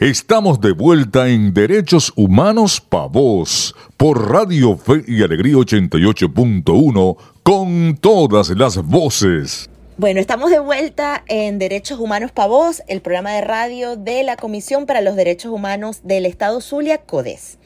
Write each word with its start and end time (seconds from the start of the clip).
Estamos 0.00 0.60
de 0.60 0.72
vuelta 0.72 1.28
en 1.28 1.54
Derechos 1.54 2.12
Humanos 2.16 2.80
Pa' 2.80 3.06
Vos 3.06 3.76
por 3.96 4.28
Radio 4.28 4.76
Fe 4.76 5.04
y 5.06 5.22
Alegría 5.22 5.54
88.1 5.54 7.16
con 7.44 7.96
todas 7.98 8.48
las 8.50 8.76
voces. 8.78 9.70
Bueno, 9.96 10.18
estamos 10.18 10.50
de 10.50 10.58
vuelta 10.58 11.22
en 11.28 11.60
Derechos 11.60 12.00
Humanos 12.00 12.32
Pa' 12.32 12.48
Vos, 12.48 12.82
el 12.88 13.02
programa 13.02 13.34
de 13.34 13.42
radio 13.42 13.94
de 13.94 14.24
la 14.24 14.34
Comisión 14.34 14.86
para 14.86 15.00
los 15.00 15.14
Derechos 15.14 15.52
Humanos 15.52 16.00
del 16.02 16.26
Estado 16.26 16.60
Zulia, 16.60 16.98
CODES. 16.98 17.58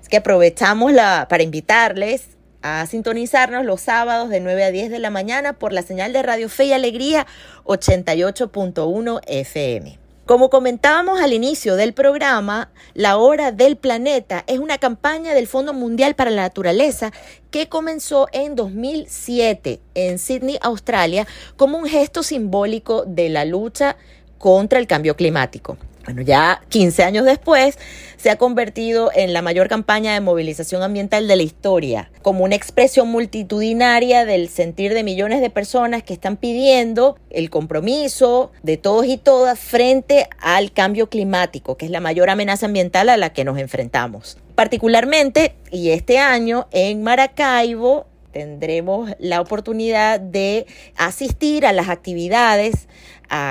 Es 0.00 0.08
que 0.08 0.18
aprovechamos 0.18 0.92
la, 0.92 1.26
para 1.28 1.42
invitarles 1.42 2.28
a 2.62 2.86
sintonizarnos 2.86 3.64
los 3.64 3.80
sábados 3.80 4.30
de 4.30 4.38
9 4.38 4.62
a 4.62 4.70
10 4.70 4.92
de 4.92 5.00
la 5.00 5.10
mañana 5.10 5.54
por 5.54 5.72
la 5.72 5.82
señal 5.82 6.12
de 6.12 6.22
Radio 6.22 6.48
Fe 6.48 6.66
y 6.66 6.72
Alegría 6.72 7.26
88.1 7.64 9.20
FM. 9.26 10.03
Como 10.26 10.48
comentábamos 10.48 11.20
al 11.20 11.34
inicio 11.34 11.76
del 11.76 11.92
programa, 11.92 12.70
La 12.94 13.18
Hora 13.18 13.52
del 13.52 13.76
Planeta 13.76 14.42
es 14.46 14.58
una 14.58 14.78
campaña 14.78 15.34
del 15.34 15.46
Fondo 15.46 15.74
Mundial 15.74 16.14
para 16.14 16.30
la 16.30 16.40
Naturaleza 16.40 17.12
que 17.50 17.68
comenzó 17.68 18.28
en 18.32 18.56
2007 18.56 19.80
en 19.92 20.18
Sydney, 20.18 20.58
Australia, 20.62 21.26
como 21.56 21.76
un 21.76 21.84
gesto 21.84 22.22
simbólico 22.22 23.04
de 23.06 23.28
la 23.28 23.44
lucha 23.44 23.98
contra 24.38 24.78
el 24.78 24.86
cambio 24.86 25.14
climático. 25.14 25.76
Bueno, 26.04 26.20
ya 26.22 26.60
15 26.68 27.02
años 27.02 27.24
después 27.24 27.78
se 28.18 28.30
ha 28.30 28.36
convertido 28.36 29.10
en 29.14 29.32
la 29.32 29.42
mayor 29.42 29.68
campaña 29.68 30.12
de 30.14 30.20
movilización 30.20 30.82
ambiental 30.82 31.26
de 31.28 31.36
la 31.36 31.42
historia, 31.42 32.10
como 32.22 32.44
una 32.44 32.54
expresión 32.54 33.08
multitudinaria 33.08 34.24
del 34.24 34.48
sentir 34.48 34.92
de 34.94 35.02
millones 35.02 35.40
de 35.40 35.50
personas 35.50 36.02
que 36.02 36.12
están 36.12 36.36
pidiendo 36.36 37.18
el 37.30 37.48
compromiso 37.50 38.52
de 38.62 38.76
todos 38.76 39.06
y 39.06 39.16
todas 39.16 39.58
frente 39.58 40.28
al 40.40 40.72
cambio 40.72 41.08
climático, 41.08 41.76
que 41.76 41.86
es 41.86 41.90
la 41.90 42.00
mayor 42.00 42.28
amenaza 42.28 42.66
ambiental 42.66 43.08
a 43.08 43.16
la 43.16 43.32
que 43.32 43.44
nos 43.44 43.58
enfrentamos. 43.58 44.38
Particularmente, 44.54 45.54
y 45.70 45.90
este 45.90 46.18
año 46.18 46.68
en 46.70 47.02
Maracaibo, 47.02 48.06
tendremos 48.30 49.10
la 49.18 49.40
oportunidad 49.40 50.18
de 50.20 50.66
asistir 50.96 51.64
a 51.64 51.72
las 51.72 51.88
actividades 51.88 52.88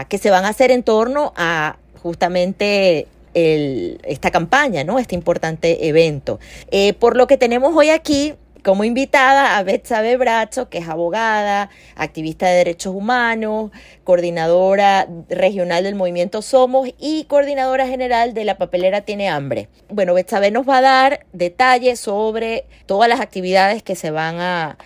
que 0.08 0.18
se 0.18 0.30
van 0.30 0.46
a 0.46 0.50
hacer 0.50 0.72
en 0.72 0.84
torno 0.84 1.34
a 1.36 1.78
justamente 2.04 3.08
esta 3.34 4.30
campaña, 4.30 4.84
¿no? 4.84 5.00
Este 5.00 5.16
importante 5.16 5.88
evento. 5.88 6.40
Eh, 6.70 6.94
por 6.94 7.18
lo 7.18 7.26
que 7.26 7.38
tenemos 7.38 7.76
hoy 7.76 7.90
aquí 7.90 8.36
como 8.64 8.86
invitada 8.86 9.58
a 9.58 9.64
Betsabe 9.64 10.16
Bracho, 10.16 10.70
que 10.70 10.78
es 10.78 10.88
abogada, 10.88 11.70
activista 11.96 12.48
de 12.48 12.58
derechos 12.58 12.96
humanos, 12.96 13.72
coordinadora 14.06 15.08
regional 15.30 15.84
del 15.84 15.96
movimiento 15.96 16.42
Somos 16.42 16.90
y 16.98 17.26
coordinadora 17.26 17.88
general 17.88 18.34
de 18.34 18.46
la 18.46 18.58
papelera 18.58 19.02
Tiene 19.02 19.28
Hambre. 19.28 19.68
Bueno, 19.90 20.14
Betsabe 20.14 20.52
nos 20.52 20.68
va 20.68 20.78
a 20.78 20.82
dar 20.82 21.26
detalles 21.34 22.00
sobre 22.00 22.66
todas 22.86 23.10
las 23.10 23.20
actividades 23.20 23.84
que 23.84 23.96
se 23.96 24.12
van 24.12 24.40
a, 24.40 24.78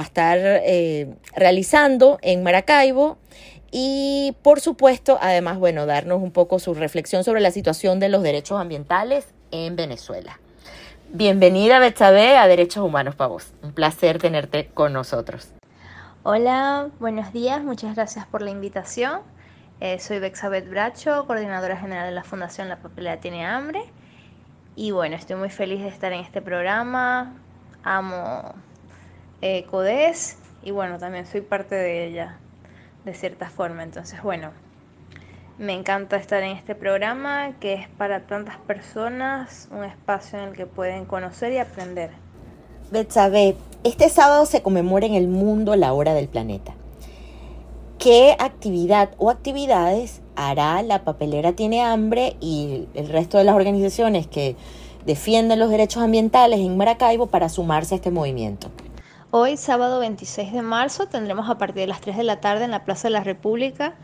estar 0.00 0.38
eh, 0.38 1.08
realizando 1.34 2.18
en 2.20 2.42
Maracaibo 2.42 3.16
y 3.78 4.34
por 4.40 4.60
supuesto, 4.60 5.18
además, 5.20 5.58
bueno, 5.58 5.84
darnos 5.84 6.22
un 6.22 6.30
poco 6.30 6.58
su 6.58 6.72
reflexión 6.72 7.24
sobre 7.24 7.42
la 7.42 7.50
situación 7.50 8.00
de 8.00 8.08
los 8.08 8.22
derechos 8.22 8.58
ambientales 8.58 9.26
en 9.50 9.76
Venezuela. 9.76 10.40
Bienvenida, 11.12 11.78
Betsabe, 11.78 12.38
a 12.38 12.48
Derechos 12.48 12.82
Humanos 12.82 13.16
para 13.16 13.28
vos. 13.28 13.52
Un 13.62 13.74
placer 13.74 14.16
tenerte 14.18 14.70
con 14.72 14.94
nosotros. 14.94 15.52
Hola, 16.22 16.88
buenos 17.00 17.34
días, 17.34 17.62
muchas 17.62 17.94
gracias 17.96 18.24
por 18.24 18.40
la 18.40 18.48
invitación. 18.48 19.20
Eh, 19.80 19.98
soy 19.98 20.20
Bexabeth 20.20 20.70
Bracho, 20.70 21.26
coordinadora 21.26 21.76
general 21.76 22.06
de 22.06 22.14
la 22.14 22.24
Fundación 22.24 22.70
La 22.70 22.76
Papelera 22.78 23.20
Tiene 23.20 23.44
Hambre. 23.44 23.82
Y 24.74 24.92
bueno, 24.92 25.16
estoy 25.16 25.36
muy 25.36 25.50
feliz 25.50 25.82
de 25.82 25.88
estar 25.88 26.14
en 26.14 26.20
este 26.20 26.40
programa. 26.40 27.34
Amo 27.84 28.54
eh, 29.42 29.66
CODES 29.70 30.38
y 30.62 30.70
bueno, 30.70 30.96
también 30.96 31.26
soy 31.26 31.42
parte 31.42 31.74
de 31.74 32.06
ella 32.06 32.38
de 33.06 33.14
cierta 33.14 33.48
forma. 33.48 33.82
Entonces, 33.84 34.22
bueno, 34.22 34.50
me 35.58 35.72
encanta 35.72 36.16
estar 36.16 36.42
en 36.42 36.54
este 36.54 36.74
programa 36.74 37.52
que 37.58 37.74
es 37.74 37.88
para 37.96 38.26
tantas 38.26 38.58
personas 38.58 39.68
un 39.70 39.84
espacio 39.84 40.38
en 40.38 40.48
el 40.48 40.54
que 40.54 40.66
pueden 40.66 41.06
conocer 41.06 41.52
y 41.52 41.58
aprender. 41.58 42.10
Betsabe, 42.90 43.56
este 43.84 44.10
sábado 44.10 44.44
se 44.44 44.62
conmemora 44.62 45.06
en 45.06 45.14
el 45.14 45.28
mundo 45.28 45.74
la 45.76 45.94
hora 45.94 46.12
del 46.12 46.28
planeta. 46.28 46.74
¿Qué 47.98 48.36
actividad 48.38 49.10
o 49.18 49.30
actividades 49.30 50.20
hará 50.34 50.82
la 50.82 51.02
papelera 51.04 51.54
Tiene 51.54 51.82
Hambre 51.82 52.36
y 52.40 52.88
el 52.94 53.08
resto 53.08 53.38
de 53.38 53.44
las 53.44 53.54
organizaciones 53.54 54.26
que 54.26 54.56
defienden 55.06 55.58
los 55.58 55.70
derechos 55.70 56.02
ambientales 56.02 56.60
en 56.60 56.76
Maracaibo 56.76 57.28
para 57.28 57.48
sumarse 57.48 57.94
a 57.94 57.96
este 57.96 58.10
movimiento? 58.10 58.68
Hoy, 59.32 59.56
sábado 59.56 59.98
26 59.98 60.52
de 60.52 60.62
marzo, 60.62 61.08
tendremos 61.08 61.50
a 61.50 61.58
partir 61.58 61.82
de 61.82 61.86
las 61.88 62.00
3 62.00 62.16
de 62.16 62.22
la 62.22 62.40
tarde 62.40 62.64
en 62.64 62.70
la 62.70 62.84
Plaza 62.84 63.08
de 63.08 63.12
la 63.12 63.24
República 63.24 63.94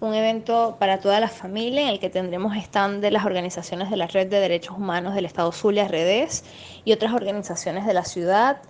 un 0.00 0.14
evento 0.14 0.76
para 0.80 1.00
toda 1.00 1.20
la 1.20 1.28
familia 1.28 1.82
en 1.82 1.88
el 1.88 2.00
que 2.00 2.08
tendremos 2.08 2.56
stand 2.56 3.02
de 3.02 3.10
las 3.10 3.26
organizaciones 3.26 3.90
de 3.90 3.98
la 3.98 4.06
Red 4.06 4.28
de 4.28 4.40
Derechos 4.40 4.78
Humanos 4.78 5.14
del 5.14 5.26
Estado 5.26 5.52
Zulia, 5.52 5.86
Redes, 5.86 6.44
y 6.86 6.94
otras 6.94 7.12
organizaciones 7.12 7.84
de 7.84 7.92
la 7.92 8.04
ciudad. 8.06 8.62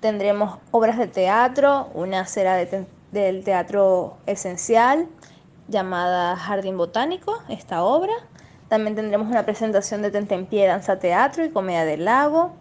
Tendremos 0.00 0.58
obras 0.70 0.96
de 0.96 1.06
teatro, 1.06 1.90
una 1.92 2.24
cera 2.24 2.56
del 3.12 3.44
teatro 3.44 4.16
esencial 4.24 5.06
llamada 5.68 6.34
Jardín 6.36 6.78
Botánico, 6.78 7.42
esta 7.50 7.84
obra. 7.84 8.14
También 8.68 8.96
tendremos 8.96 9.28
una 9.28 9.44
presentación 9.44 10.00
de 10.00 10.10
Tentempié 10.10 10.66
Danza 10.66 10.98
Teatro 10.98 11.44
y 11.44 11.50
Comedia 11.50 11.84
del 11.84 12.06
Lago, 12.06 12.52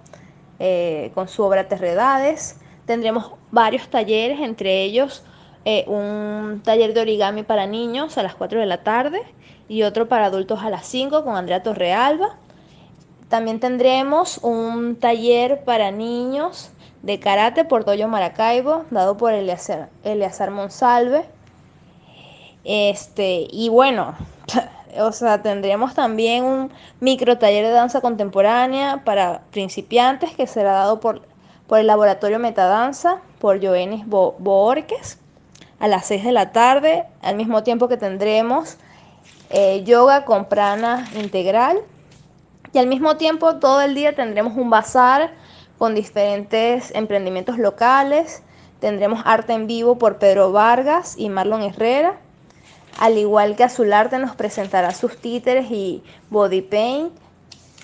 eh, 0.59 1.11
con 1.15 1.29
su 1.29 1.43
obra 1.43 1.69
Terredades. 1.69 2.57
Tendremos 2.87 3.33
varios 3.51 3.87
talleres, 3.89 4.39
entre 4.39 4.81
ellos 4.81 5.23
eh, 5.65 5.83
un 5.87 6.61
taller 6.63 6.93
de 6.93 7.01
origami 7.01 7.43
para 7.43 7.67
niños 7.67 8.17
a 8.17 8.23
las 8.23 8.35
4 8.35 8.61
de 8.61 8.65
la 8.65 8.83
tarde 8.83 9.21
y 9.67 9.83
otro 9.83 10.07
para 10.07 10.27
adultos 10.27 10.63
a 10.63 10.69
las 10.69 10.87
5 10.87 11.25
con 11.25 11.35
Andrea 11.35 11.61
Torrealba. 11.61 12.37
También 13.27 13.59
tendremos 13.59 14.37
un 14.37 14.95
taller 14.95 15.65
para 15.65 15.91
niños 15.91 16.71
de 17.01 17.19
karate 17.19 17.65
por 17.65 17.83
Doyo 17.83 18.07
Maracaibo, 18.07 18.85
dado 18.91 19.17
por 19.17 19.33
Eleazar, 19.33 19.89
Eleazar 20.05 20.51
Monsalve. 20.51 21.25
Este, 22.63 23.47
y 23.51 23.67
bueno, 23.67 24.15
o 24.99 25.11
sea, 25.11 25.41
tendremos 25.41 25.93
también 25.93 26.45
un 26.45 26.71
micro 27.01 27.37
taller 27.37 27.65
de 27.65 27.71
danza 27.71 27.99
contemporánea 27.99 29.03
para 29.03 29.41
principiantes 29.51 30.33
que 30.33 30.47
será 30.47 30.71
dado 30.71 31.01
por 31.01 31.23
por 31.67 31.79
el 31.79 31.87
laboratorio 31.87 32.39
Metadanza, 32.39 33.21
por 33.39 33.63
Joenis 33.63 34.05
Borques, 34.07 35.19
a 35.79 35.87
las 35.87 36.05
6 36.05 36.23
de 36.23 36.31
la 36.31 36.51
tarde, 36.51 37.05
al 37.21 37.35
mismo 37.35 37.63
tiempo 37.63 37.87
que 37.87 37.97
tendremos 37.97 38.77
eh, 39.49 39.83
yoga 39.83 40.25
con 40.25 40.45
prana 40.45 41.07
integral. 41.15 41.79
Y 42.73 42.79
al 42.79 42.87
mismo 42.87 43.17
tiempo, 43.17 43.57
todo 43.57 43.81
el 43.81 43.95
día 43.95 44.15
tendremos 44.15 44.57
un 44.57 44.69
bazar 44.69 45.31
con 45.77 45.93
diferentes 45.93 46.91
emprendimientos 46.95 47.57
locales. 47.57 48.43
Tendremos 48.79 49.21
arte 49.25 49.53
en 49.53 49.67
vivo 49.67 49.97
por 49.97 50.17
Pedro 50.17 50.51
Vargas 50.51 51.15
y 51.17 51.29
Marlon 51.29 51.61
Herrera. 51.61 52.17
Al 52.99 53.17
igual 53.17 53.55
que 53.55 53.63
Azularte 53.63 54.17
nos 54.17 54.35
presentará 54.35 54.91
sus 54.91 55.17
títeres 55.17 55.69
y 55.69 56.03
body 56.29 56.61
paint 56.61 57.13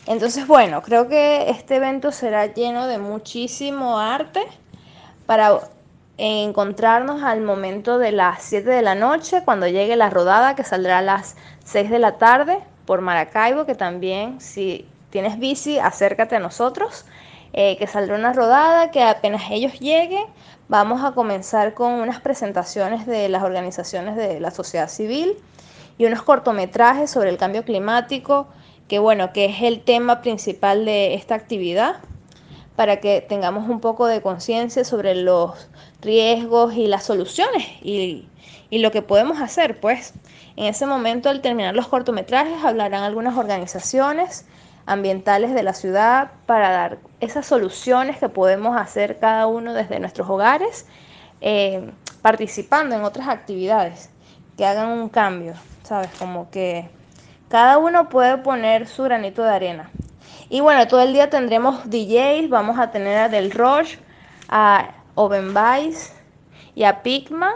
entonces, 0.06 0.48
bueno, 0.48 0.82
creo 0.82 1.08
que 1.08 1.50
este 1.50 1.78
evento 1.78 2.12
será 2.12 2.48
lleno 2.48 2.88
de 2.88 2.98
muchísimo 2.98 4.00
arte 4.00 4.46
para 5.26 5.60
encontrarnos 6.18 7.24
al 7.24 7.42
momento 7.42 7.98
de 7.98 8.12
las 8.12 8.44
7 8.44 8.70
de 8.70 8.82
la 8.82 8.96
noche, 8.96 9.42
cuando 9.44 9.68
llegue 9.68 9.96
la 9.96 10.10
rodada 10.10 10.56
que 10.56 10.64
saldrá 10.64 11.00
a 11.00 11.02
las 11.02 11.36
6 11.66 11.90
de 11.90 12.00
la 12.00 12.18
tarde 12.18 12.60
por 12.86 13.02
Maracaibo, 13.02 13.66
que 13.66 13.76
también 13.76 14.40
si 14.42 14.86
tienes 15.10 15.40
bici, 15.40 15.80
acércate 15.80 16.36
a 16.36 16.40
nosotros, 16.40 17.06
eh, 17.54 17.78
que 17.78 17.88
saldrá 17.88 18.16
una 18.16 18.34
rodada 18.34 18.92
que 18.92 19.04
apenas 19.04 19.44
ellos 19.52 19.80
lleguen, 19.80 20.26
vamos 20.68 21.04
a 21.04 21.12
comenzar 21.12 21.74
con 21.74 21.94
unas 21.94 22.20
presentaciones 22.20 23.06
de 23.06 23.30
las 23.30 23.44
organizaciones 23.44 24.16
de 24.16 24.40
la 24.40 24.52
sociedad 24.52 24.90
civil 24.90 25.38
y 25.98 26.06
unos 26.06 26.24
cortometrajes 26.24 27.12
sobre 27.12 27.30
el 27.30 27.38
cambio 27.38 27.64
climático, 27.64 28.48
que 28.88 29.00
bueno, 29.00 29.34
que 29.34 29.46
es 29.46 29.62
el 29.62 29.82
tema 29.82 30.22
principal 30.22 30.86
de 30.86 31.14
esta 31.14 31.36
actividad, 31.36 31.98
para 32.76 33.00
que 33.00 33.22
tengamos 33.22 33.70
un 33.70 33.80
poco 33.80 34.08
de 34.08 34.22
conciencia 34.22 34.84
sobre 34.84 35.16
los 35.16 35.70
riesgos 36.02 36.74
y 36.76 36.88
las 36.88 37.04
soluciones 37.04 37.68
y, 37.82 38.28
y, 38.70 38.80
lo 38.80 38.92
que 38.92 39.02
podemos 39.02 39.40
hacer. 39.42 39.80
Pues 39.80 40.14
en 40.56 40.66
ese 40.66 40.86
momento, 40.86 41.30
al 41.30 41.42
terminar 41.42 41.76
los 41.76 41.88
cortometrajes, 41.88 42.64
hablarán 42.64 43.04
algunas 43.04 43.38
organizaciones 43.38 44.46
ambientales 44.86 45.54
de 45.54 45.64
la 45.64 45.74
ciudad 45.74 46.32
para 46.46 46.72
dar 46.72 46.98
esas 47.20 47.46
soluciones 47.46 48.18
que 48.18 48.28
podemos 48.28 48.76
hacer 48.76 49.20
cada 49.20 49.48
uno 49.48 49.74
desde 49.74 50.00
nuestros 50.00 50.30
hogares, 50.30 50.88
eh, 51.42 51.92
participando 52.22 52.96
en 52.96 53.04
otras 53.04 53.28
actividades 53.28 54.10
que 54.58 54.66
hagan 54.66 54.90
un 54.90 55.10
cambio, 55.10 55.54
¿sabes? 55.84 56.10
Como 56.20 56.50
que 56.50 56.90
Cada 57.54 57.78
uno 57.78 58.10
puede 58.10 58.40
poner 58.40 58.88
su 58.88 59.04
granito 59.04 59.44
de 59.44 59.52
arena. 59.52 59.92
Y 60.50 60.62
bueno, 60.62 60.88
todo 60.88 61.04
el 61.04 61.14
día 61.14 61.30
tendremos 61.30 61.88
DJs, 61.88 62.50
vamos 62.50 62.80
a 62.80 62.90
tener 62.90 63.16
a 63.16 63.30
Del 63.30 63.52
Roche, 63.52 64.00
a 64.50 64.90
Oven 65.14 65.54
y 66.74 66.84
a 66.84 67.04
Pigma. 67.04 67.54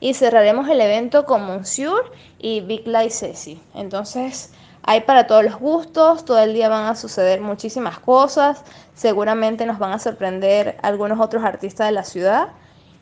Y 0.00 0.14
cerraremos 0.14 0.68
el 0.68 0.80
evento 0.80 1.26
con 1.26 1.46
Monsieur 1.46 2.10
y 2.40 2.62
Big 2.62 2.88
Light 2.88 3.12
Ceci. 3.12 3.62
Entonces, 3.76 4.52
hay 4.82 5.02
para 5.02 5.28
todos 5.28 5.44
los 5.44 5.60
gustos, 5.60 6.24
todo 6.24 6.40
el 6.40 6.52
día 6.52 6.68
van 6.68 6.86
a 6.86 6.96
suceder 6.96 7.40
muchísimas 7.40 8.00
cosas, 8.00 8.64
seguramente 8.94 9.64
nos 9.64 9.78
van 9.78 9.92
a 9.92 10.00
sorprender 10.00 10.76
algunos 10.82 11.20
otros 11.20 11.44
artistas 11.44 11.86
de 11.86 11.92
la 11.92 12.02
ciudad 12.02 12.48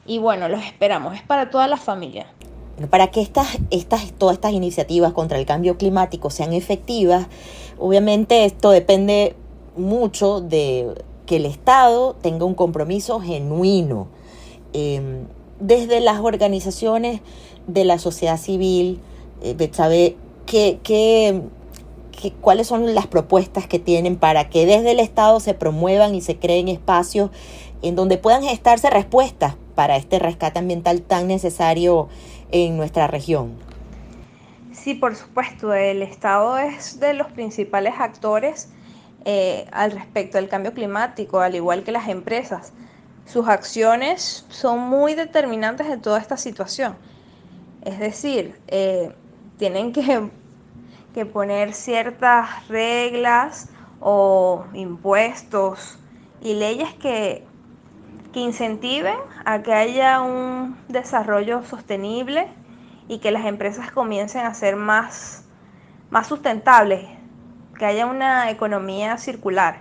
y 0.05 0.19
bueno, 0.19 0.51
los 0.51 0.63
esperamos, 0.63 1.15
es 1.15 1.23
para 1.23 1.49
toda 1.49 1.69
la 1.69 1.79
familia. 1.79 2.27
Para 2.91 3.11
que 3.11 3.21
estas, 3.21 3.59
estas, 3.71 4.13
todas 4.13 4.35
estas 4.35 4.53
iniciativas 4.53 5.13
contra 5.13 5.39
el 5.39 5.47
cambio 5.47 5.77
climático 5.77 6.31
sean 6.31 6.53
efectivas, 6.53 7.27
obviamente 7.79 8.45
esto 8.45 8.71
depende 8.71 9.37
mucho 9.77 10.41
de 10.41 10.95
que 11.27 11.37
el 11.37 11.47
Estado 11.47 12.15
tenga 12.21 12.45
un 12.45 12.55
compromiso 12.55 13.21
genuino. 13.21 14.09
Em, 14.73 15.27
desde 15.61 16.01
las 16.01 16.21
organizaciones 16.21 17.21
de 17.67 17.85
la 17.85 17.99
sociedad 17.99 18.39
civil, 18.39 19.01
eh, 19.43 19.71
sabe 19.73 20.17
qué, 20.47 20.81
qué 20.83 21.43
cuáles 22.41 22.69
son 22.69 22.95
las 22.95 23.07
propuestas 23.07 23.67
que 23.67 23.79
tienen 23.79 24.17
para 24.17 24.49
que 24.49 24.67
desde 24.67 24.93
el 24.93 25.01
Estado 25.01 25.41
se 25.41 25.55
promuevan 25.55 26.15
y 26.15 26.21
se 26.21 26.39
creen 26.39 26.69
espacios 26.69 27.31
en 27.83 27.97
donde 27.97 28.19
puedan 28.19 28.45
gestarse 28.45 28.91
respuestas 28.91 29.57
para 29.75 29.97
este 29.97 30.19
rescate 30.19 30.59
ambiental 30.59 31.03
tan 31.03 31.27
necesario 31.27 32.09
en 32.53 32.77
nuestra 32.77 33.07
región. 33.09 33.57
Sí, 34.73 34.95
por 34.95 35.17
supuesto, 35.17 35.75
el 35.75 36.03
Estado 36.03 36.59
es 36.59 37.01
de 37.01 37.15
los 37.15 37.29
principales 37.33 37.95
actores 37.99 38.71
eh, 39.25 39.67
al 39.73 39.93
respecto 39.93 40.39
del 40.39 40.49
cambio 40.49 40.73
climático, 40.73 41.41
al 41.41 41.55
igual 41.55 41.83
que 41.83 41.93
las 41.93 42.09
empresas. 42.09 42.73
Sus 43.27 43.49
acciones 43.49 44.47
son 44.49 44.81
muy 44.81 45.15
determinantes 45.15 45.87
en 45.89 46.01
toda 46.01 46.19
esta 46.19 46.37
situación. 46.37 46.97
Es 47.83 47.99
decir, 47.99 48.61
eh, 48.69 49.13
tienen 49.59 49.93
que 49.93 50.31
que 51.15 51.27
poner 51.27 51.75
ciertas 51.75 52.67
reglas 52.69 53.69
o 54.01 54.65
impuestos 54.73 55.99
y 56.41 56.55
leyes 56.55 56.93
que, 56.95 57.45
que 58.33 58.41
incentiven 58.41 59.17
a 59.45 59.63
que 59.63 59.73
haya 59.73 60.21
un 60.23 60.77
desarrollo 60.89 61.63
sostenible 61.65 62.49
y 63.09 63.19
que 63.19 63.31
las 63.31 63.45
empresas 63.45 63.91
comiencen 63.91 64.47
a 64.47 64.55
ser 64.55 64.77
más, 64.77 65.45
más 66.11 66.27
sustentables, 66.27 67.07
que 67.79 67.85
haya 67.85 68.07
una 68.07 68.51
economía 68.51 69.19
circular, 69.19 69.81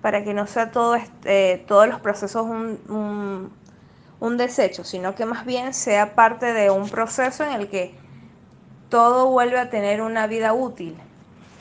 para 0.00 0.24
que 0.24 0.34
no 0.34 0.46
sea 0.46 0.70
todo 0.70 0.96
este, 0.96 1.64
todos 1.68 1.86
los 1.86 2.00
procesos 2.00 2.44
un, 2.46 3.52
un 4.18 4.36
desecho, 4.36 4.84
sino 4.84 5.14
que 5.14 5.26
más 5.26 5.44
bien 5.44 5.74
sea 5.74 6.14
parte 6.14 6.52
de 6.52 6.70
un 6.70 6.88
proceso 6.88 7.44
en 7.44 7.52
el 7.52 7.68
que 7.68 7.94
todo 8.88 9.28
vuelve 9.28 9.58
a 9.58 9.70
tener 9.70 10.02
una 10.02 10.26
vida 10.26 10.52
útil. 10.52 10.96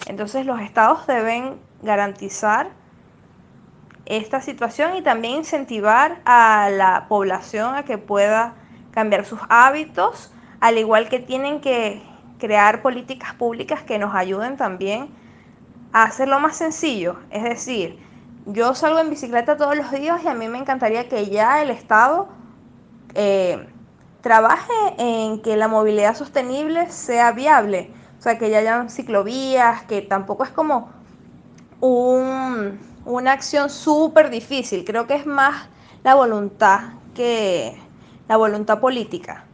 Entonces 0.07 0.45
los 0.45 0.59
estados 0.59 1.07
deben 1.07 1.59
garantizar 1.81 2.69
esta 4.05 4.41
situación 4.41 4.95
y 4.95 5.01
también 5.01 5.35
incentivar 5.35 6.21
a 6.25 6.69
la 6.71 7.05
población 7.07 7.75
a 7.75 7.83
que 7.83 7.97
pueda 7.97 8.55
cambiar 8.91 9.25
sus 9.25 9.39
hábitos, 9.49 10.31
al 10.59 10.77
igual 10.77 11.09
que 11.09 11.19
tienen 11.19 11.61
que 11.61 12.01
crear 12.39 12.81
políticas 12.81 13.33
públicas 13.35 13.83
que 13.83 13.99
nos 13.99 14.13
ayuden 14.15 14.57
también 14.57 15.09
a 15.93 16.03
hacerlo 16.03 16.39
más 16.39 16.57
sencillo. 16.57 17.17
Es 17.29 17.43
decir, 17.43 17.99
yo 18.45 18.73
salgo 18.73 18.99
en 18.99 19.09
bicicleta 19.09 19.57
todos 19.57 19.75
los 19.75 19.91
días 19.91 20.23
y 20.23 20.27
a 20.27 20.33
mí 20.33 20.47
me 20.47 20.57
encantaría 20.57 21.07
que 21.07 21.29
ya 21.29 21.61
el 21.61 21.69
Estado 21.69 22.29
eh, 23.13 23.67
trabaje 24.21 24.73
en 24.97 25.41
que 25.41 25.57
la 25.57 25.67
movilidad 25.67 26.15
sostenible 26.15 26.89
sea 26.89 27.31
viable, 27.31 27.91
o 28.17 28.21
sea, 28.21 28.37
que 28.37 28.49
ya 28.49 28.59
hayan 28.59 28.89
ciclovías, 28.89 29.83
que 29.83 30.01
tampoco 30.01 30.43
es 30.43 30.51
como 30.51 30.89
una 33.05 33.31
acción 33.33 33.69
súper 33.69 34.29
difícil, 34.29 34.85
creo 34.85 35.07
que 35.07 35.15
es 35.15 35.25
más 35.25 35.67
la 36.03 36.15
voluntad 36.15 36.93
que 37.15 37.77
la 38.27 38.37
voluntad 38.37 38.79
política 38.79 39.45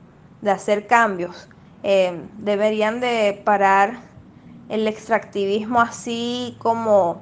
de 0.42 0.52
hacer 0.52 0.88
cambios. 0.88 1.48
Eh, 1.84 2.22
deberían 2.40 3.00
de 3.00 3.42
parar 3.44 4.00
el 4.70 4.88
extractivismo 4.88 5.80
así 5.80 6.56
como, 6.60 7.22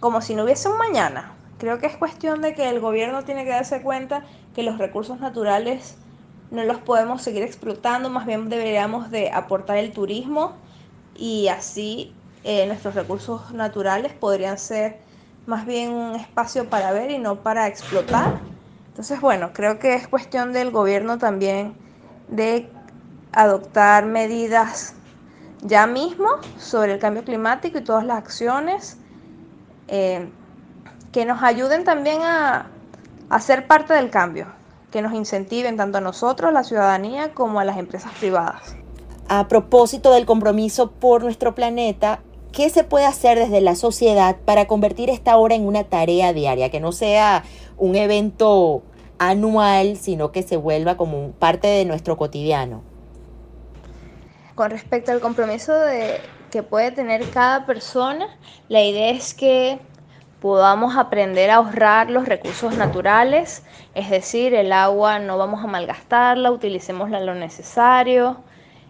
como 0.00 0.20
si 0.20 0.34
no 0.34 0.44
hubiese 0.44 0.68
un 0.68 0.78
mañana. 0.78 1.32
Creo 1.58 1.78
que 1.78 1.86
es 1.86 1.96
cuestión 1.96 2.40
de 2.40 2.54
que 2.54 2.68
el 2.68 2.80
gobierno 2.80 3.24
tiene 3.24 3.44
que 3.44 3.50
darse 3.50 3.82
cuenta 3.82 4.24
que 4.54 4.62
los 4.62 4.78
recursos 4.78 5.20
naturales 5.20 5.96
no 6.50 6.64
los 6.64 6.78
podemos 6.78 7.22
seguir 7.22 7.42
explotando, 7.42 8.08
más 8.08 8.26
bien 8.26 8.48
deberíamos 8.48 9.10
de 9.10 9.30
aportar 9.30 9.76
el 9.76 9.92
turismo 9.92 10.52
y 11.16 11.48
así 11.48 12.14
eh, 12.44 12.66
nuestros 12.66 12.94
recursos 12.94 13.52
naturales 13.52 14.12
podrían 14.12 14.56
ser 14.56 15.00
más 15.48 15.64
bien 15.64 15.92
un 15.92 16.14
espacio 16.14 16.68
para 16.68 16.92
ver 16.92 17.10
y 17.10 17.18
no 17.18 17.36
para 17.36 17.66
explotar. 17.68 18.38
Entonces, 18.88 19.18
bueno, 19.18 19.54
creo 19.54 19.78
que 19.78 19.94
es 19.94 20.06
cuestión 20.06 20.52
del 20.52 20.70
gobierno 20.70 21.16
también 21.16 21.74
de 22.28 22.68
adoptar 23.32 24.04
medidas 24.04 24.92
ya 25.62 25.86
mismo 25.86 26.28
sobre 26.58 26.92
el 26.92 26.98
cambio 26.98 27.24
climático 27.24 27.78
y 27.78 27.80
todas 27.80 28.04
las 28.04 28.18
acciones 28.18 28.98
eh, 29.88 30.28
que 31.12 31.24
nos 31.24 31.42
ayuden 31.42 31.82
también 31.82 32.20
a, 32.22 32.66
a 33.30 33.40
ser 33.40 33.66
parte 33.66 33.94
del 33.94 34.10
cambio 34.10 34.48
que 34.90 35.00
nos 35.00 35.14
incentiven 35.14 35.78
tanto 35.78 35.96
a 35.96 36.00
nosotros, 36.02 36.52
la 36.52 36.62
ciudadanía, 36.62 37.32
como 37.32 37.58
a 37.58 37.64
las 37.64 37.78
empresas 37.78 38.12
privadas. 38.20 38.76
A 39.28 39.48
propósito 39.48 40.12
del 40.12 40.26
compromiso 40.26 40.90
por 40.90 41.22
nuestro 41.22 41.54
planeta, 41.54 42.20
¿qué 42.52 42.70
se 42.70 42.84
puede 42.84 43.06
hacer 43.06 43.38
desde 43.38 43.60
la 43.60 43.74
sociedad 43.74 44.36
para 44.44 44.66
convertir 44.66 45.10
esta 45.10 45.36
hora 45.36 45.54
en 45.54 45.66
una 45.66 45.84
tarea 45.84 46.32
diaria, 46.32 46.70
que 46.70 46.80
no 46.80 46.92
sea 46.92 47.44
un 47.76 47.96
evento 47.96 48.82
anual, 49.18 49.96
sino 49.96 50.32
que 50.32 50.42
se 50.42 50.56
vuelva 50.56 50.96
como 50.96 51.32
parte 51.32 51.68
de 51.68 51.84
nuestro 51.84 52.16
cotidiano? 52.16 52.82
Con 54.54 54.70
respecto 54.70 55.12
al 55.12 55.20
compromiso 55.20 55.72
de, 55.72 56.20
que 56.50 56.62
puede 56.62 56.90
tener 56.90 57.28
cada 57.30 57.66
persona, 57.66 58.26
la 58.68 58.82
idea 58.82 59.10
es 59.10 59.34
que 59.34 59.78
podamos 60.40 60.96
aprender 60.96 61.50
a 61.50 61.56
ahorrar 61.56 62.10
los 62.10 62.26
recursos 62.26 62.76
naturales, 62.76 63.62
es 63.94 64.10
decir, 64.10 64.54
el 64.54 64.72
agua 64.72 65.18
no 65.18 65.36
vamos 65.36 65.62
a 65.64 65.66
malgastarla, 65.66 66.50
utilicémosla 66.50 67.20
lo 67.20 67.34
necesario. 67.34 68.38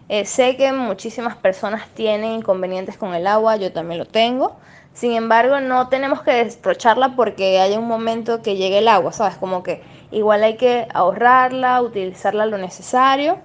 Eh, 0.09 0.25
sé 0.25 0.57
que 0.57 0.73
muchísimas 0.73 1.35
personas 1.35 1.87
tienen 1.93 2.31
inconvenientes 2.31 2.97
con 2.97 3.13
el 3.13 3.27
agua, 3.27 3.57
yo 3.57 3.71
también 3.71 3.99
lo 3.99 4.05
tengo. 4.05 4.57
Sin 4.93 5.11
embargo, 5.13 5.59
no 5.59 5.87
tenemos 5.87 6.23
que 6.23 6.31
destrocharla 6.31 7.15
porque 7.15 7.59
haya 7.59 7.77
un 7.77 7.87
momento 7.87 8.41
que 8.41 8.55
llegue 8.57 8.79
el 8.79 8.87
agua, 8.87 9.13
¿sabes? 9.13 9.37
Como 9.37 9.61
que 9.61 9.83
igual 10.11 10.43
hay 10.43 10.57
que 10.57 10.87
ahorrarla, 10.93 11.81
utilizarla 11.83 12.47
lo 12.47 12.57
necesario, 12.57 13.37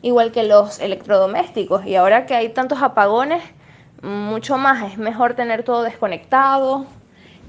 igual 0.00 0.32
que 0.32 0.42
los 0.42 0.80
electrodomésticos. 0.80 1.84
Y 1.84 1.96
ahora 1.96 2.24
que 2.24 2.34
hay 2.34 2.48
tantos 2.48 2.82
apagones, 2.82 3.42
mucho 4.02 4.56
más, 4.56 4.90
es 4.90 4.98
mejor 4.98 5.34
tener 5.34 5.64
todo 5.64 5.82
desconectado, 5.82 6.86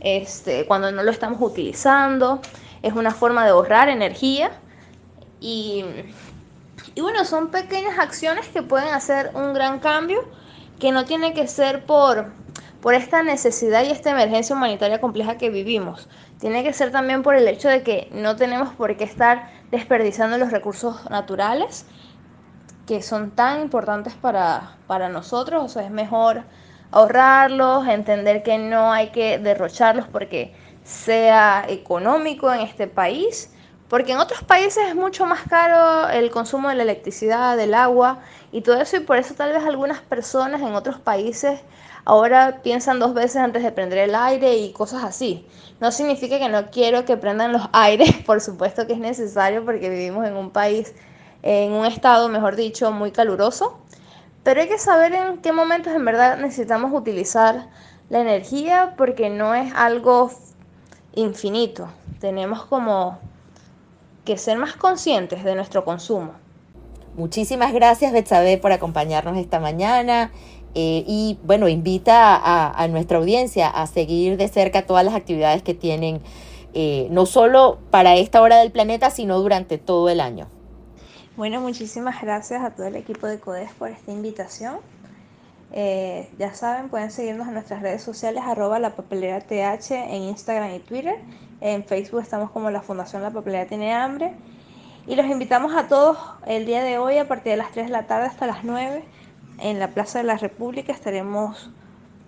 este, 0.02 0.66
cuando 0.66 0.92
no 0.92 1.04
lo 1.04 1.12
estamos 1.12 1.42
utilizando. 1.42 2.42
Es 2.84 2.94
una 2.94 3.12
forma 3.12 3.46
de 3.46 3.52
ahorrar 3.52 3.88
energía. 3.88 4.52
Y, 5.40 5.86
y 6.96 7.02
bueno, 7.02 7.26
son 7.26 7.50
pequeñas 7.50 8.00
acciones 8.00 8.48
que 8.48 8.62
pueden 8.62 8.90
hacer 8.90 9.32
un 9.34 9.54
gran 9.54 9.80
cambio, 9.80 10.24
que 10.80 10.92
no 10.92 11.06
tiene 11.06 11.34
que 11.34 11.48
ser 11.48 11.86
por, 11.86 12.32
por 12.82 12.94
esta 12.94 13.24
necesidad 13.24 13.84
y 13.84 13.92
esta 13.92 14.12
emergencia 14.12 14.56
humanitaria 14.56 15.02
compleja 15.02 15.38
que 15.38 15.50
vivimos. 15.50 16.08
Tiene 16.40 16.64
que 16.64 16.74
ser 16.74 16.92
también 16.92 17.24
por 17.24 17.36
el 17.36 17.48
hecho 17.48 17.68
de 17.68 17.84
que 17.84 18.10
no 18.12 18.36
tenemos 18.36 18.74
por 18.74 18.96
qué 18.96 19.04
estar 19.04 19.50
desperdiciando 19.72 20.38
los 20.38 20.52
recursos 20.52 21.10
naturales 21.10 21.86
que 22.86 23.02
son 23.02 23.32
tan 23.32 23.62
importantes 23.62 24.14
para, 24.14 24.78
para 24.88 25.10
nosotros. 25.10 25.64
O 25.64 25.68
sea, 25.68 25.84
es 25.84 25.92
mejor 25.92 26.44
ahorrarlos, 26.92 27.88
entender 27.88 28.44
que 28.44 28.58
no 28.58 28.92
hay 28.92 29.10
que 29.10 29.40
derrocharlos 29.40 30.08
porque 30.08 30.56
sea 30.84 31.66
económico 31.68 32.52
en 32.52 32.62
este 32.62 32.88
país, 32.88 33.52
porque 33.90 34.12
en 34.12 34.20
otros 34.20 34.44
países 34.44 34.88
es 34.88 34.96
mucho 34.96 35.26
más 35.26 35.44
caro 35.48 36.10
el 36.10 36.30
consumo 36.30 36.70
de 36.70 36.76
la 36.76 36.84
electricidad, 36.84 37.56
del 37.56 37.74
agua 37.74 38.20
y 38.52 38.62
todo 38.62 38.82
eso, 38.82 38.98
y 38.98 39.02
por 39.02 39.18
eso 39.18 39.34
tal 39.34 39.54
vez 39.54 39.64
algunas 39.64 40.02
personas 40.02 40.62
en 40.62 40.76
otros 40.76 41.00
países 41.00 41.62
ahora 42.06 42.62
piensan 42.64 43.00
dos 43.00 43.14
veces 43.14 43.38
antes 43.38 43.64
de 43.64 43.72
prender 43.72 44.00
el 44.00 44.16
aire 44.16 44.56
y 44.58 44.72
cosas 44.72 45.04
así. 45.04 45.46
No 45.80 45.92
significa 45.92 46.40
que 46.40 46.50
no 46.50 46.72
quiero 46.72 47.06
que 47.06 47.18
prendan 47.18 47.52
los 47.54 47.64
aires, 47.74 48.14
por 48.26 48.42
supuesto 48.42 48.88
que 48.88 48.94
es 48.94 49.00
necesario 49.00 49.64
porque 49.66 49.90
vivimos 49.90 50.26
en 50.26 50.36
un 50.36 50.52
país, 50.52 50.94
en 51.44 51.74
un 51.74 51.86
estado, 51.86 52.30
mejor 52.30 52.56
dicho, 52.56 52.92
muy 52.92 53.12
caluroso, 53.12 53.80
Pero 54.44 54.62
hay 54.62 54.70
que 54.70 54.80
saber 54.80 55.14
en 55.14 55.40
qué 55.40 55.52
momentos 55.52 55.94
en 55.94 56.06
verdad 56.06 56.38
necesitamos 56.38 56.94
utilizar 56.94 57.68
la 58.10 58.22
energía 58.22 58.96
porque 58.98 59.30
no 59.30 59.54
es 59.56 59.74
algo 59.76 60.32
infinito. 61.16 61.90
Tenemos 62.20 62.66
como 62.66 63.20
que 64.28 64.38
ser 64.38 64.58
más 64.58 64.76
conscientes 64.76 65.46
de 65.46 65.56
nuestro 65.56 65.86
consumo. 65.86 66.34
Muchísimas 67.16 67.72
gracias, 67.72 68.12
Betsabe, 68.12 68.58
por 68.58 68.74
acompañarnos 68.74 69.38
esta 69.38 69.62
mañana. 69.62 70.32
Eh, 70.76 71.06
y 71.08 71.40
bueno, 71.44 71.70
invita 71.70 72.36
a, 72.36 72.88
nuestra 72.90 73.20
audiencia 73.20 73.70
a 73.70 73.88
seguir 73.88 74.36
de 74.36 74.50
cerca 74.50 74.86
todas 74.86 75.06
las 75.06 75.16
actividades 75.16 75.64
que 75.64 75.74
tienen, 75.74 76.20
eh, 76.74 77.08
no 77.10 77.26
solo 77.26 77.80
para 77.90 78.18
esta 78.18 78.42
hora 78.42 78.58
del 78.58 78.72
planeta, 78.72 79.10
sino 79.12 79.40
durante 79.40 79.78
todo 79.78 80.10
el 80.10 80.20
año. 80.20 80.50
Bueno, 81.38 81.62
muchísimas 81.62 82.22
gracias 82.22 82.62
a 82.62 82.72
todo 82.72 82.88
el 82.88 82.98
equipo 82.98 83.28
de 83.28 83.40
CODES 83.40 83.72
por 83.80 83.90
esta 83.90 84.12
invitación. 84.12 84.80
Eh, 85.72 86.30
ya 86.40 86.54
saben, 86.54 86.90
pueden 86.90 87.12
seguirnos 87.12 87.48
en 87.48 87.54
nuestras 87.54 87.82
redes 87.82 88.02
sociales, 88.02 88.44
arroba 88.46 88.80
la 88.80 88.96
papelera 88.96 89.42
TH 89.42 89.92
en 89.92 90.24
Instagram 90.24 90.74
y 90.76 90.80
Twitter. 90.80 91.16
En 91.62 91.84
Facebook 91.84 92.22
estamos 92.22 92.52
como 92.52 92.70
la 92.72 92.82
Fundación 92.82 93.22
La 93.22 93.32
Papelera 93.32 93.66
Tiene 93.66 93.94
Hambre. 93.94 94.34
Y 95.08 95.16
los 95.16 95.26
invitamos 95.26 95.74
a 95.76 95.88
todos 95.88 96.18
el 96.46 96.66
día 96.66 96.84
de 96.84 96.98
hoy 96.98 97.18
a 97.18 97.28
partir 97.28 97.52
de 97.52 97.58
las 97.58 97.72
3 97.72 97.88
de 97.88 97.92
la 97.92 98.08
tarde 98.08 98.28
hasta 98.28 98.46
las 98.46 98.64
9 98.64 99.04
en 99.60 99.80
la 99.80 99.90
Plaza 99.90 100.20
de 100.20 100.26
la 100.26 100.38
República 100.38 100.92
estaremos 100.92 101.72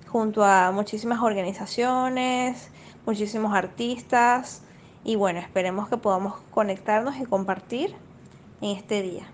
junto 0.08 0.43
a 0.43 0.72
muchísimas 0.72 1.22
organizaciones, 1.22 2.72
muchísimos 3.05 3.53
artistas 3.53 4.63
y 5.03 5.15
bueno, 5.15 5.39
esperemos 5.39 5.89
que 5.89 5.98
podamos 5.98 6.36
conectarnos 6.51 7.17
y 7.17 7.25
compartir 7.25 7.96
en 8.62 8.77
este 8.77 9.01
día. 9.01 9.27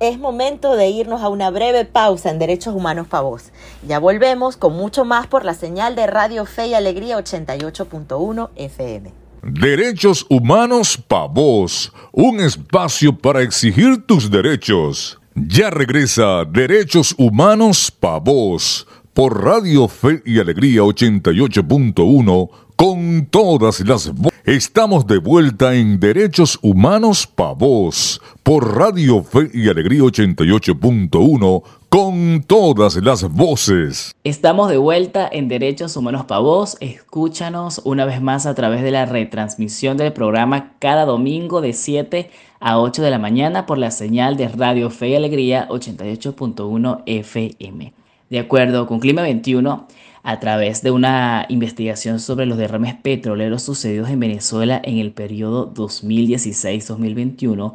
Es 0.00 0.18
momento 0.18 0.76
de 0.76 0.88
irnos 0.88 1.20
a 1.20 1.28
una 1.28 1.50
breve 1.50 1.84
pausa 1.84 2.30
en 2.30 2.38
Derechos 2.38 2.74
Humanos 2.74 3.06
para 3.06 3.20
Voz. 3.20 3.52
Ya 3.86 3.98
volvemos 3.98 4.56
con 4.56 4.72
mucho 4.72 5.04
más 5.04 5.26
por 5.26 5.44
la 5.44 5.52
señal 5.52 5.94
de 5.94 6.06
Radio 6.06 6.46
Fe 6.46 6.68
y 6.68 6.74
Alegría 6.74 7.18
88.1 7.18 8.48
FM. 8.56 9.12
Derechos 9.42 10.24
Humanos 10.30 10.96
para 11.06 11.26
Voz, 11.26 11.92
un 12.12 12.40
espacio 12.40 13.18
para 13.18 13.42
exigir 13.42 14.06
tus 14.06 14.30
derechos. 14.30 15.20
Ya 15.34 15.68
regresa 15.68 16.46
Derechos 16.46 17.14
Humanos 17.18 17.90
Pa' 17.90 18.20
Vos 18.20 18.86
por 19.12 19.44
Radio 19.44 19.86
Fe 19.86 20.22
y 20.24 20.40
Alegría 20.40 20.80
88.1 20.80 22.48
con 22.74 23.26
todas 23.26 23.80
las 23.80 24.10
voces. 24.14 24.29
Estamos 24.46 25.06
de 25.06 25.18
vuelta 25.18 25.74
en 25.74 26.00
Derechos 26.00 26.58
Humanos 26.62 27.26
Pa' 27.26 27.52
Vos 27.52 28.22
por 28.42 28.74
Radio 28.74 29.22
Fe 29.22 29.50
y 29.52 29.68
Alegría 29.68 30.00
88.1 30.00 31.62
con 31.90 32.42
todas 32.46 32.96
las 32.96 33.30
voces. 33.30 34.14
Estamos 34.24 34.70
de 34.70 34.78
vuelta 34.78 35.28
en 35.30 35.48
Derechos 35.48 35.94
Humanos 35.94 36.24
Pa' 36.24 36.38
Vos. 36.38 36.78
Escúchanos 36.80 37.82
una 37.84 38.06
vez 38.06 38.22
más 38.22 38.46
a 38.46 38.54
través 38.54 38.82
de 38.82 38.90
la 38.90 39.04
retransmisión 39.04 39.98
del 39.98 40.14
programa 40.14 40.72
cada 40.78 41.04
domingo 41.04 41.60
de 41.60 41.74
7 41.74 42.30
a 42.60 42.80
8 42.80 43.02
de 43.02 43.10
la 43.10 43.18
mañana 43.18 43.66
por 43.66 43.76
la 43.76 43.90
señal 43.90 44.38
de 44.38 44.48
Radio 44.48 44.88
Fe 44.88 45.10
y 45.10 45.16
Alegría 45.16 45.68
88.1 45.68 47.02
FM. 47.04 47.92
De 48.30 48.38
acuerdo 48.38 48.86
con 48.86 49.00
Clima 49.00 49.20
21, 49.20 49.86
a 50.22 50.40
través 50.40 50.82
de 50.82 50.90
una 50.90 51.46
investigación 51.48 52.20
sobre 52.20 52.46
los 52.46 52.58
derrames 52.58 52.94
petroleros 52.94 53.62
sucedidos 53.62 54.10
en 54.10 54.20
Venezuela 54.20 54.80
en 54.84 54.98
el 54.98 55.12
periodo 55.12 55.72
2016-2021, 55.74 57.74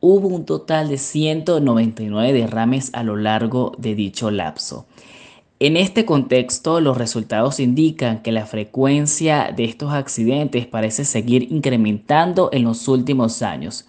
hubo 0.00 0.28
un 0.28 0.44
total 0.44 0.88
de 0.88 0.98
199 0.98 2.32
derrames 2.32 2.90
a 2.94 3.02
lo 3.02 3.16
largo 3.16 3.72
de 3.78 3.94
dicho 3.94 4.30
lapso. 4.30 4.86
En 5.60 5.76
este 5.76 6.04
contexto, 6.04 6.80
los 6.80 6.98
resultados 6.98 7.60
indican 7.60 8.22
que 8.22 8.32
la 8.32 8.46
frecuencia 8.46 9.52
de 9.54 9.64
estos 9.64 9.92
accidentes 9.92 10.66
parece 10.66 11.04
seguir 11.04 11.52
incrementando 11.52 12.50
en 12.52 12.64
los 12.64 12.88
últimos 12.88 13.42
años, 13.42 13.86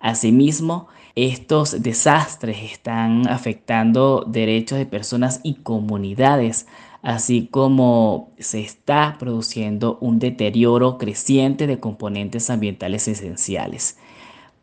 Asimismo, 0.00 0.88
estos 1.14 1.82
desastres 1.82 2.58
están 2.62 3.28
afectando 3.28 4.24
derechos 4.26 4.78
de 4.78 4.86
personas 4.86 5.40
y 5.42 5.54
comunidades, 5.54 6.66
así 7.06 7.46
como 7.46 8.32
se 8.36 8.60
está 8.60 9.14
produciendo 9.16 9.96
un 10.00 10.18
deterioro 10.18 10.98
creciente 10.98 11.68
de 11.68 11.78
componentes 11.78 12.50
ambientales 12.50 13.06
esenciales. 13.06 13.96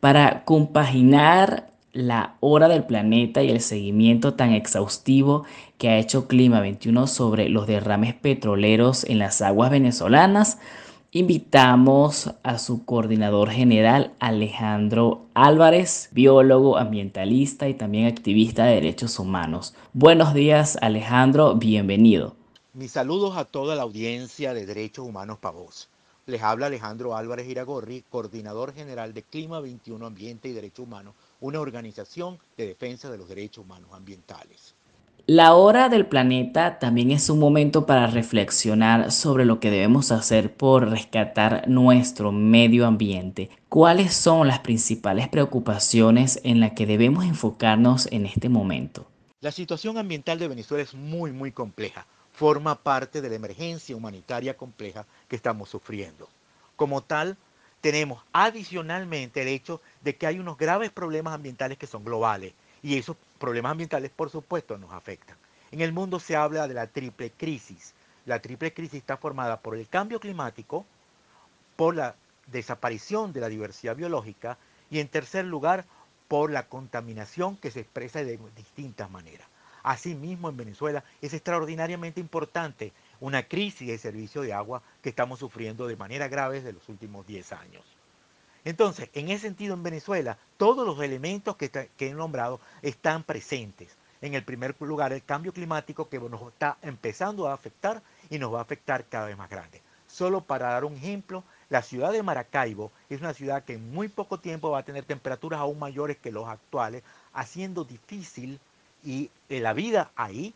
Para 0.01 0.43
compaginar 0.43 1.71
la 1.93 2.35
hora 2.41 2.67
del 2.67 2.83
planeta 2.83 3.43
y 3.43 3.49
el 3.49 3.61
seguimiento 3.61 4.33
tan 4.33 4.51
exhaustivo 4.51 5.45
que 5.77 5.87
ha 5.87 5.97
hecho 5.97 6.27
Clima 6.27 6.59
21 6.59 7.07
sobre 7.07 7.47
los 7.47 7.65
derrames 7.65 8.13
petroleros 8.13 9.05
en 9.05 9.19
las 9.19 9.41
aguas 9.41 9.71
venezolanas, 9.71 10.59
invitamos 11.15 12.31
a 12.41 12.57
su 12.57 12.85
coordinador 12.85 13.51
general 13.51 14.13
Alejandro 14.19 15.27
Álvarez, 15.35 16.09
biólogo, 16.11 16.77
ambientalista 16.77 17.69
y 17.69 17.75
también 17.75 18.07
activista 18.07 18.65
de 18.65 18.75
derechos 18.75 19.19
humanos. 19.19 19.75
Buenos 19.93 20.33
días 20.33 20.75
Alejandro, 20.81 21.53
bienvenido. 21.55 22.35
Mis 22.73 22.93
saludos 22.93 23.37
a 23.37 23.45
toda 23.45 23.75
la 23.75 23.83
audiencia 23.83 24.55
de 24.55 24.65
Derechos 24.65 25.07
Humanos 25.07 25.37
Pavos. 25.37 25.87
Les 26.25 26.41
habla 26.41 26.65
Alejandro 26.65 27.15
Álvarez 27.15 27.47
Iragorri, 27.47 28.03
coordinador 28.09 28.73
general 28.73 29.13
de 29.13 29.21
Clima 29.21 29.59
21 29.59 30.03
Ambiente 30.03 30.49
y 30.49 30.53
Derechos 30.53 30.87
Humanos, 30.87 31.13
una 31.41 31.59
organización 31.59 32.39
de 32.57 32.65
defensa 32.65 33.11
de 33.11 33.19
los 33.19 33.29
derechos 33.29 33.63
humanos 33.65 33.91
ambientales. 33.93 34.73
La 35.25 35.53
hora 35.53 35.87
del 35.87 36.05
planeta 36.05 36.79
también 36.79 37.09
es 37.09 37.29
un 37.29 37.39
momento 37.39 37.85
para 37.85 38.07
reflexionar 38.07 39.09
sobre 39.09 39.45
lo 39.45 39.61
que 39.61 39.71
debemos 39.71 40.11
hacer 40.11 40.53
por 40.53 40.89
rescatar 40.89 41.65
nuestro 41.69 42.33
medio 42.33 42.85
ambiente. 42.85 43.49
¿Cuáles 43.69 44.13
son 44.13 44.49
las 44.49 44.59
principales 44.59 45.29
preocupaciones 45.29 46.41
en 46.43 46.59
las 46.59 46.73
que 46.73 46.85
debemos 46.85 47.23
enfocarnos 47.23 48.09
en 48.11 48.25
este 48.25 48.49
momento? 48.49 49.07
La 49.39 49.53
situación 49.53 49.97
ambiental 49.97 50.39
de 50.39 50.49
Venezuela 50.49 50.83
es 50.83 50.93
muy, 50.93 51.31
muy 51.31 51.53
compleja. 51.53 52.05
Forma 52.33 52.75
parte 52.75 53.21
de 53.21 53.29
la 53.29 53.35
emergencia 53.35 53.95
humanitaria 53.95 54.57
compleja 54.57 55.05
que 55.29 55.37
estamos 55.37 55.69
sufriendo. 55.69 56.27
Como 56.75 56.99
tal, 56.99 57.37
tenemos 57.79 58.21
adicionalmente 58.33 59.43
el 59.43 59.47
hecho 59.47 59.79
de 60.03 60.17
que 60.17 60.27
hay 60.27 60.39
unos 60.39 60.57
graves 60.57 60.91
problemas 60.91 61.33
ambientales 61.33 61.77
que 61.77 61.87
son 61.87 62.03
globales 62.03 62.51
y 62.83 62.97
esos 62.97 63.17
problemas 63.39 63.71
ambientales, 63.71 64.11
por 64.11 64.29
supuesto, 64.29 64.77
nos 64.77 64.91
afectan. 64.91 65.37
En 65.71 65.81
el 65.81 65.93
mundo 65.93 66.19
se 66.19 66.35
habla 66.35 66.67
de 66.67 66.75
la 66.75 66.85
triple 66.87 67.31
crisis. 67.31 67.95
La 68.25 68.39
triple 68.39 68.73
crisis 68.73 68.99
está 68.99 69.17
formada 69.17 69.61
por 69.61 69.75
el 69.75 69.87
cambio 69.87 70.19
climático, 70.19 70.85
por 71.75 71.95
la 71.95 72.15
desaparición 72.47 73.33
de 73.33 73.39
la 73.39 73.49
diversidad 73.49 73.95
biológica 73.95 74.57
y 74.91 74.99
en 74.99 75.07
tercer 75.07 75.45
lugar 75.45 75.85
por 76.27 76.51
la 76.51 76.67
contaminación 76.67 77.57
que 77.57 77.71
se 77.71 77.79
expresa 77.79 78.23
de 78.23 78.37
distintas 78.55 79.09
maneras. 79.09 79.47
Asimismo, 79.81 80.49
en 80.49 80.57
Venezuela 80.57 81.03
es 81.21 81.33
extraordinariamente 81.33 82.19
importante 82.19 82.93
una 83.19 83.43
crisis 83.43 83.87
de 83.87 83.97
servicio 83.97 84.41
de 84.41 84.53
agua 84.53 84.81
que 85.01 85.09
estamos 85.09 85.39
sufriendo 85.39 85.87
de 85.87 85.95
manera 85.95 86.27
grave 86.27 86.57
desde 86.57 86.73
los 86.73 86.87
últimos 86.89 87.25
10 87.25 87.53
años. 87.53 87.83
Entonces, 88.65 89.09
en 89.13 89.29
ese 89.29 89.47
sentido, 89.47 89.73
en 89.73 89.83
Venezuela, 89.83 90.37
todos 90.57 90.85
los 90.85 90.99
elementos 91.03 91.57
que, 91.57 91.89
he 91.99 92.13
nombrado 92.13 92.59
están 92.81 93.23
presentes. 93.23 93.89
En 94.21 94.35
el 94.35 94.43
primer 94.43 94.75
lugar, 94.79 95.11
el 95.11 95.23
cambio 95.23 95.51
climático 95.51 96.07
que 96.07 96.19
nos 96.19 96.41
está 96.41 96.77
empezando 96.81 97.47
a 97.47 97.53
afectar 97.53 98.01
y 98.29 98.39
nos 98.39 98.53
va 98.53 98.59
a 98.59 98.61
afectar 98.61 99.03
cada 99.05 99.27
vez 99.27 99.37
más 99.37 99.49
grande. 99.49 99.81
Solo 100.07 100.41
para 100.41 100.69
dar 100.69 100.85
un 100.85 100.95
ejemplo, 100.95 101.43
la 101.69 101.81
ciudad 101.81 102.13
de 102.13 102.23
Maracaibo 102.23 102.91
es 103.09 103.19
una 103.19 103.33
ciudad 103.33 103.63
que 103.63 103.73
en 103.73 103.91
muy 103.91 104.07
poco 104.07 104.39
tiempo 104.39 104.69
va 104.69 104.79
a 104.79 104.83
tener 104.83 105.03
temperaturas 105.03 105.59
aún 105.59 105.79
mayores 105.79 106.17
que 106.17 106.31
los 106.31 106.47
actuales, 106.47 107.03
haciendo 107.33 107.83
difícil 107.83 108.59
eh, 109.05 109.29
la 109.49 109.73
vida 109.73 110.11
ahí 110.15 110.53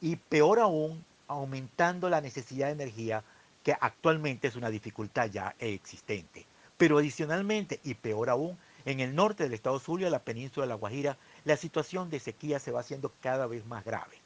y 0.00 0.16
peor 0.16 0.60
aún, 0.60 1.04
aumentando 1.28 2.08
la 2.08 2.22
necesidad 2.22 2.68
de 2.68 2.72
energía 2.72 3.22
que 3.62 3.76
actualmente 3.78 4.48
es 4.48 4.56
una 4.56 4.70
dificultad 4.70 5.28
ya 5.30 5.54
existente. 5.58 6.46
Pero 6.80 6.96
adicionalmente, 6.96 7.78
y 7.84 7.92
peor 7.92 8.30
aún, 8.30 8.56
en 8.86 9.00
el 9.00 9.14
norte 9.14 9.42
del 9.42 9.52
estado 9.52 9.78
Zulia, 9.78 10.08
la 10.08 10.24
península 10.24 10.64
de 10.64 10.70
La 10.70 10.76
Guajira, 10.76 11.18
la 11.44 11.58
situación 11.58 12.08
de 12.08 12.20
sequía 12.20 12.58
se 12.58 12.72
va 12.72 12.80
haciendo 12.80 13.12
cada 13.20 13.46
vez 13.46 13.66
más 13.66 13.84
grave. 13.84 14.16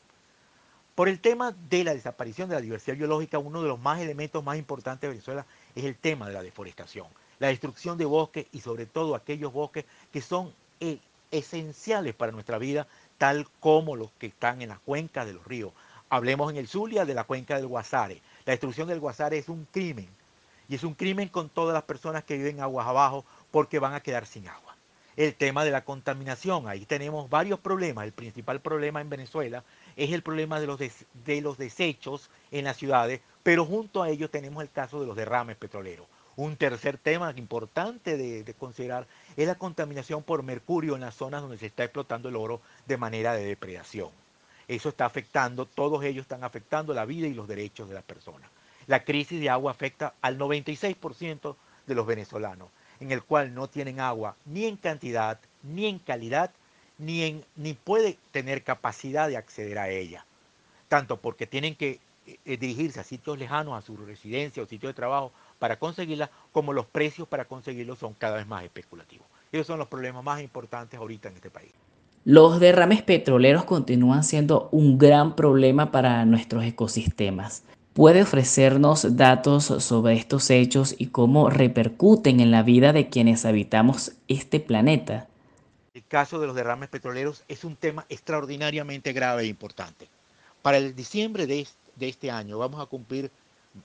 Por 0.95 1.09
el 1.09 1.19
tema 1.19 1.51
de 1.69 1.83
la 1.83 1.95
desaparición 1.95 2.49
de 2.49 2.55
la 2.55 2.61
diversidad 2.61 2.97
biológica, 2.97 3.41
uno 3.41 3.61
de 3.61 3.67
los 3.67 3.81
más 3.81 4.01
elementos 4.01 4.45
más 4.45 4.57
importantes 4.57 5.01
de 5.01 5.09
Venezuela 5.09 5.45
es 5.75 5.83
el 5.83 5.97
tema 5.97 6.29
de 6.29 6.35
la 6.35 6.45
deforestación, 6.45 7.09
la 7.41 7.49
destrucción 7.49 7.99
de 7.99 8.05
bosques 8.05 8.47
y 8.53 8.61
sobre 8.61 8.87
todo 8.87 9.17
aquellos 9.17 9.53
bosques 9.53 9.85
que 10.13 10.21
son 10.21 10.55
eh, 10.79 11.01
esenciales 11.33 12.15
para 12.15 12.31
nuestra 12.31 12.59
vida, 12.59 12.87
tal 13.19 13.49
como 13.59 13.97
los 13.97 14.13
que 14.13 14.29
están 14.29 14.63
en 14.63 14.69
las 14.69 14.79
cuencas 14.79 15.27
de 15.27 15.33
los 15.33 15.45
ríos. 15.45 15.73
Hablemos 16.09 16.53
en 16.53 16.59
el 16.59 16.69
Zulia 16.69 17.05
de 17.05 17.15
la 17.15 17.25
cuenca 17.25 17.57
del 17.57 17.67
Guasare. 17.67 18.23
La 18.47 18.53
destrucción 18.53 18.87
del 18.87 19.01
Guasare 19.01 19.39
es 19.39 19.49
un 19.49 19.67
crimen 19.73 20.09
y 20.69 20.75
es 20.75 20.85
un 20.85 20.95
crimen 20.95 21.29
con 21.29 21.49
todas 21.49 21.75
las 21.75 21.85
personas 21.85 22.25
que 22.25 22.37
viven 22.37 22.61
aguas 22.61 22.87
abajo 22.87 23.25
porque 23.51 23.79
van 23.79 23.95
a 23.95 24.01
quedar 24.01 24.27
sin 24.27 24.49
agua. 24.49 24.77
el 25.17 25.35
tema 25.37 25.65
de 25.65 25.71
la 25.71 25.85
contaminación. 25.85 26.67
Ahí 26.67 26.87
tenemos 26.87 27.31
varios 27.31 27.61
problemas. 27.61 28.05
El 28.05 28.13
principal 28.13 28.61
problema 28.61 29.01
en 29.01 29.11
Venezuela 29.11 29.63
es 29.95 30.11
el 30.11 30.23
problema 30.23 30.59
de 30.59 30.67
los, 30.67 30.81
de 30.81 31.41
los 31.41 31.57
desechos 31.57 32.31
en 32.51 32.65
las 32.65 32.77
ciudades, 32.77 33.21
pero 33.45 33.65
junto 33.65 34.03
a 34.03 34.09
ello 34.09 34.29
tenemos 34.29 34.63
el 34.63 34.71
caso 34.71 35.01
de 35.01 35.07
los 35.07 35.15
derrames 35.15 35.57
petroleros. 35.57 36.09
Un 36.37 36.57
tercer 36.57 36.99
tema 36.99 37.33
importante 37.37 38.17
de, 38.17 38.55
considerar 38.55 39.07
es 39.37 39.47
la 39.47 39.55
contaminación 39.55 40.25
por 40.25 40.43
mercurio 40.43 40.97
en 40.97 41.03
las 41.03 41.15
zonas 41.15 41.43
donde 41.43 41.59
se 41.59 41.67
está 41.67 41.85
explotando 41.85 42.29
el 42.29 42.37
oro 42.37 42.61
de 42.87 42.97
manera 42.97 43.35
de 43.35 43.45
depredación. 43.45 44.11
Eso 44.67 44.89
está 44.89 45.05
afectando, 45.05 45.67
todos 45.67 46.03
ellos 46.03 46.23
están 46.23 46.43
afectando 46.43 46.93
la 46.93 47.05
vida 47.05 47.29
y 47.29 47.35
los 47.35 47.47
derechos 47.47 47.89
de 47.89 47.95
las 47.95 48.03
personas. 48.03 48.51
La 48.87 49.05
crisis 49.05 49.41
de 49.41 49.51
agua 49.51 49.71
afecta 49.71 50.15
al 50.21 50.39
96% 50.39 51.57
de 51.87 51.95
los 51.95 52.07
venezolanos, 52.07 52.69
en 53.01 53.13
el 53.13 53.23
cual 53.23 53.55
no 53.55 53.69
tienen 53.69 54.01
agua 54.01 54.37
ni 54.45 54.65
en 54.67 54.77
cantidad, 54.77 55.39
ni 55.63 55.87
en 55.87 55.99
calidad, 55.99 56.51
ni, 56.99 57.23
en, 57.23 57.45
ni 57.57 57.75
puede 57.75 58.19
tener 58.31 58.63
capacidad 58.63 59.29
de 59.29 59.37
acceder 59.37 59.79
a 59.79 59.89
ella. 59.89 60.25
Tanto 60.89 61.17
porque 61.19 61.47
tienen 61.47 61.75
que 61.75 62.01
eh, 62.27 62.39
eh, 62.45 62.57
dirigirse 62.57 63.01
a 63.01 63.05
sitios 63.05 63.39
lejanos, 63.39 63.75
a 63.75 63.83
su 63.83 63.97
residencia 63.97 64.63
o 64.63 64.67
sitio 64.67 64.89
de 64.89 64.95
trabajo, 64.95 65.33
para 65.59 65.79
conseguirla, 65.79 66.31
como 66.53 66.73
los 66.73 66.87
precios 66.87 67.29
para 67.29 67.47
conseguirlo 67.47 67.97
son 67.97 68.15
cada 68.15 68.37
vez 68.37 68.47
más 68.47 68.65
especulativos. 68.65 69.27
Esos 69.53 69.67
son 69.67 69.79
los 69.79 69.89
problemas 69.89 70.25
más 70.25 70.41
importantes 70.41 70.99
ahorita 70.99 71.29
en 71.29 71.37
este 71.37 71.51
país. 71.51 71.73
Los 72.25 72.59
derrames 72.59 73.03
petroleros 73.03 73.65
continúan 73.65 74.25
siendo 74.25 74.71
un 74.73 74.97
gran 74.97 75.37
problema 75.37 75.93
para 75.93 76.25
nuestros 76.25 76.65
ecosistemas. 76.65 77.65
¿Puede 77.95 78.23
ofrecernos 78.23 79.17
datos 79.17 79.67
sobre 79.67 80.15
estos 80.15 80.51
hechos 80.51 80.97
y 80.99 81.07
cómo 81.11 81.49
repercuten 81.49 82.41
en 82.41 82.51
la 82.51 82.65
vida 82.65 82.93
de 82.93 83.09
quienes 83.09 83.45
habitamos 83.45 84.11
este 84.27 84.59
planeta? 84.59 85.29
El 85.95 86.03
caso 86.05 86.41
de 86.41 86.49
los 86.49 86.57
derrames 86.57 86.89
petroleros 86.89 87.45
es 87.47 87.63
un 87.63 87.77
tema 87.77 88.05
extraordinariamente 88.09 89.13
grave 89.13 89.45
e 89.45 89.47
importante. 89.47 90.09
Para 90.61 90.79
el 90.79 90.97
diciembre 90.97 91.47
de 91.47 91.69
este, 92.01 92.33
año 92.33 92.59
vamos 92.59 92.83
a 92.83 92.87
cumplir 92.87 93.31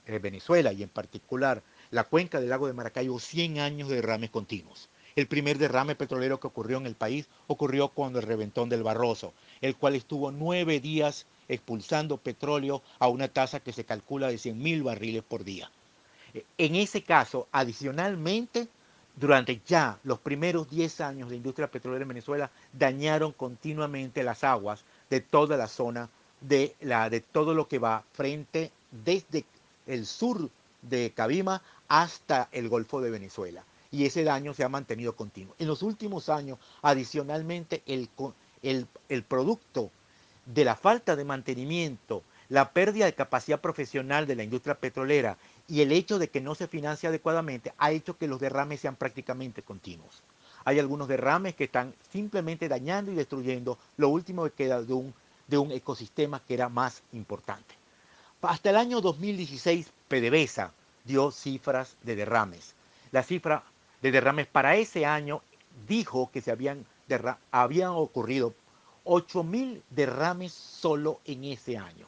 eh, 0.06 0.18
Venezuela 0.18 0.72
y 0.72 0.82
en 0.82 0.88
particular 0.88 1.62
la 1.92 2.02
cuenca 2.02 2.40
del 2.40 2.50
lago 2.50 2.66
de 2.66 2.72
Maracaibo 2.72 3.20
100 3.20 3.60
años 3.60 3.88
de 3.88 3.94
derrames 3.94 4.30
continuos. 4.30 4.88
El 5.14 5.28
primer 5.28 5.56
derrame 5.56 5.94
petrolero 5.94 6.40
que 6.40 6.48
ocurrió 6.48 6.78
en 6.78 6.86
el 6.86 6.96
país 6.96 7.28
ocurrió 7.46 7.90
cuando 7.90 8.18
el 8.18 8.26
reventón 8.26 8.70
del 8.70 8.82
Barroso, 8.82 9.34
el 9.60 9.76
cual 9.76 9.94
estuvo 9.94 10.32
nueve 10.32 10.80
días 10.80 11.26
expulsando 11.50 12.16
petróleo 12.16 12.82
a 12.98 13.08
una 13.08 13.28
tasa 13.28 13.60
que 13.60 13.72
se 13.72 13.84
calcula 13.84 14.28
de 14.28 14.38
100 14.38 14.58
mil 14.58 14.82
barriles 14.82 15.22
por 15.22 15.44
día. 15.44 15.70
Eh, 16.34 16.44
en 16.58 16.76
ese 16.76 17.02
caso, 17.02 17.48
adicionalmente, 17.52 18.68
durante 19.16 19.60
ya 19.66 19.98
los 20.04 20.18
primeros 20.20 20.70
10 20.70 21.00
años 21.00 21.30
de 21.30 21.36
industria 21.36 21.70
petrolera 21.70 22.02
en 22.02 22.08
Venezuela, 22.08 22.50
dañaron 22.72 23.32
continuamente 23.32 24.22
las 24.22 24.44
aguas 24.44 24.84
de 25.10 25.20
toda 25.20 25.56
la 25.56 25.68
zona 25.68 26.08
de, 26.40 26.74
la, 26.80 27.10
de 27.10 27.20
todo 27.20 27.52
lo 27.52 27.68
que 27.68 27.78
va 27.78 28.04
frente 28.12 28.70
desde 28.90 29.44
el 29.86 30.06
sur 30.06 30.48
de 30.82 31.10
Cabima 31.10 31.62
hasta 31.88 32.48
el 32.52 32.68
Golfo 32.68 33.00
de 33.00 33.10
Venezuela. 33.10 33.64
Y 33.90 34.06
ese 34.06 34.22
daño 34.22 34.54
se 34.54 34.62
ha 34.62 34.68
mantenido 34.68 35.16
continuo. 35.16 35.54
En 35.58 35.66
los 35.66 35.82
últimos 35.82 36.28
años, 36.28 36.58
adicionalmente, 36.80 37.82
el, 37.86 38.08
el, 38.62 39.22
producto 39.24 39.90
de 40.46 40.64
la 40.64 40.76
falta 40.76 41.16
de 41.16 41.24
mantenimiento, 41.24 42.22
la 42.48 42.70
pérdida 42.70 43.04
de 43.04 43.14
capacidad 43.14 43.60
profesional 43.60 44.26
de 44.26 44.34
la 44.36 44.42
industria 44.42 44.74
petrolera 44.74 45.36
y 45.68 45.82
el 45.82 45.92
hecho 45.92 46.18
de 46.18 46.28
que 46.28 46.40
no 46.40 46.54
se 46.54 46.66
financia 46.66 47.08
adecuadamente 47.08 47.72
ha 47.78 47.92
hecho 47.92 48.18
que 48.18 48.26
los 48.26 48.40
derrames 48.40 48.80
sean 48.80 48.96
prácticamente 48.96 49.62
continuos. 49.62 50.22
Hay 50.64 50.78
algunos 50.78 51.08
derrames 51.08 51.54
que 51.54 51.64
están 51.64 51.94
simplemente 52.12 52.68
dañando 52.68 53.12
y 53.12 53.14
destruyendo 53.14 53.78
lo 53.96 54.08
último 54.08 54.44
que 54.44 54.50
queda 54.50 54.82
de 54.82 54.92
un, 54.92 55.14
de 55.46 55.58
un 55.58 55.70
ecosistema 55.70 56.42
que 56.46 56.54
era 56.54 56.68
más 56.68 57.02
importante. 57.12 57.74
Hasta 58.42 58.70
el 58.70 58.76
año 58.76 59.00
2016, 59.00 59.90
PDVSA 60.08 60.72
dio 61.04 61.30
cifras 61.30 61.96
de 62.02 62.16
derrames. 62.16 62.74
La 63.12 63.22
cifra 63.22 63.62
de 64.02 64.10
derrames 64.10 64.46
para 64.46 64.76
ese 64.76 65.06
año 65.06 65.42
dijo 65.86 66.30
que 66.32 66.40
se 66.40 66.50
habían, 66.50 66.84
habían 67.50 67.90
ocurrido 67.90 68.54
8.000 69.04 69.82
derrames 69.90 70.52
solo 70.52 71.20
en 71.24 71.44
ese 71.44 71.76
año. 71.78 72.06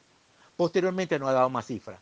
Posteriormente 0.57 1.18
no 1.18 1.28
ha 1.28 1.33
dado 1.33 1.50
más 1.50 1.66
cifras. 1.66 1.98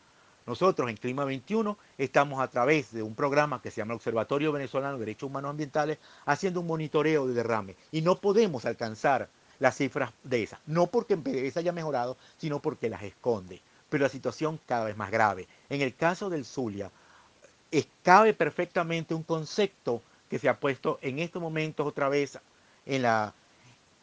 Nosotros 0.46 0.90
en 0.90 0.96
Clima 0.96 1.24
21 1.24 1.76
estamos 1.98 2.40
a 2.40 2.48
través 2.48 2.92
de 2.92 3.02
un 3.02 3.14
programa 3.14 3.62
que 3.62 3.70
se 3.70 3.80
llama 3.80 3.94
Observatorio 3.94 4.52
Venezolano 4.52 4.94
de 4.94 5.00
Derechos 5.00 5.28
Humanos 5.28 5.50
Ambientales 5.50 5.98
haciendo 6.24 6.60
un 6.60 6.66
monitoreo 6.66 7.26
de 7.26 7.34
derrames 7.34 7.76
y 7.92 8.00
no 8.00 8.16
podemos 8.16 8.64
alcanzar 8.64 9.28
las 9.58 9.76
cifras 9.76 10.12
de 10.24 10.42
esas. 10.42 10.58
No 10.66 10.86
porque 10.86 11.14
en 11.14 11.22
PDVSA 11.22 11.60
haya 11.60 11.72
mejorado, 11.72 12.16
sino 12.38 12.60
porque 12.60 12.88
las 12.88 13.02
esconde 13.02 13.60
pero 13.90 14.04
la 14.04 14.08
situación 14.08 14.58
cada 14.64 14.86
vez 14.86 14.96
más 14.96 15.10
grave. 15.10 15.46
En 15.68 15.82
el 15.82 15.94
caso 15.94 16.30
del 16.30 16.46
Zulia, 16.46 16.90
cabe 18.02 18.32
perfectamente 18.32 19.14
un 19.14 19.24
concepto 19.24 20.00
que 20.30 20.38
se 20.38 20.48
ha 20.48 20.58
puesto 20.58 20.98
en 21.02 21.18
estos 21.18 21.42
momentos 21.42 21.86
otra 21.86 22.08
vez 22.08 22.38
en 22.86 23.02
la, 23.02 23.34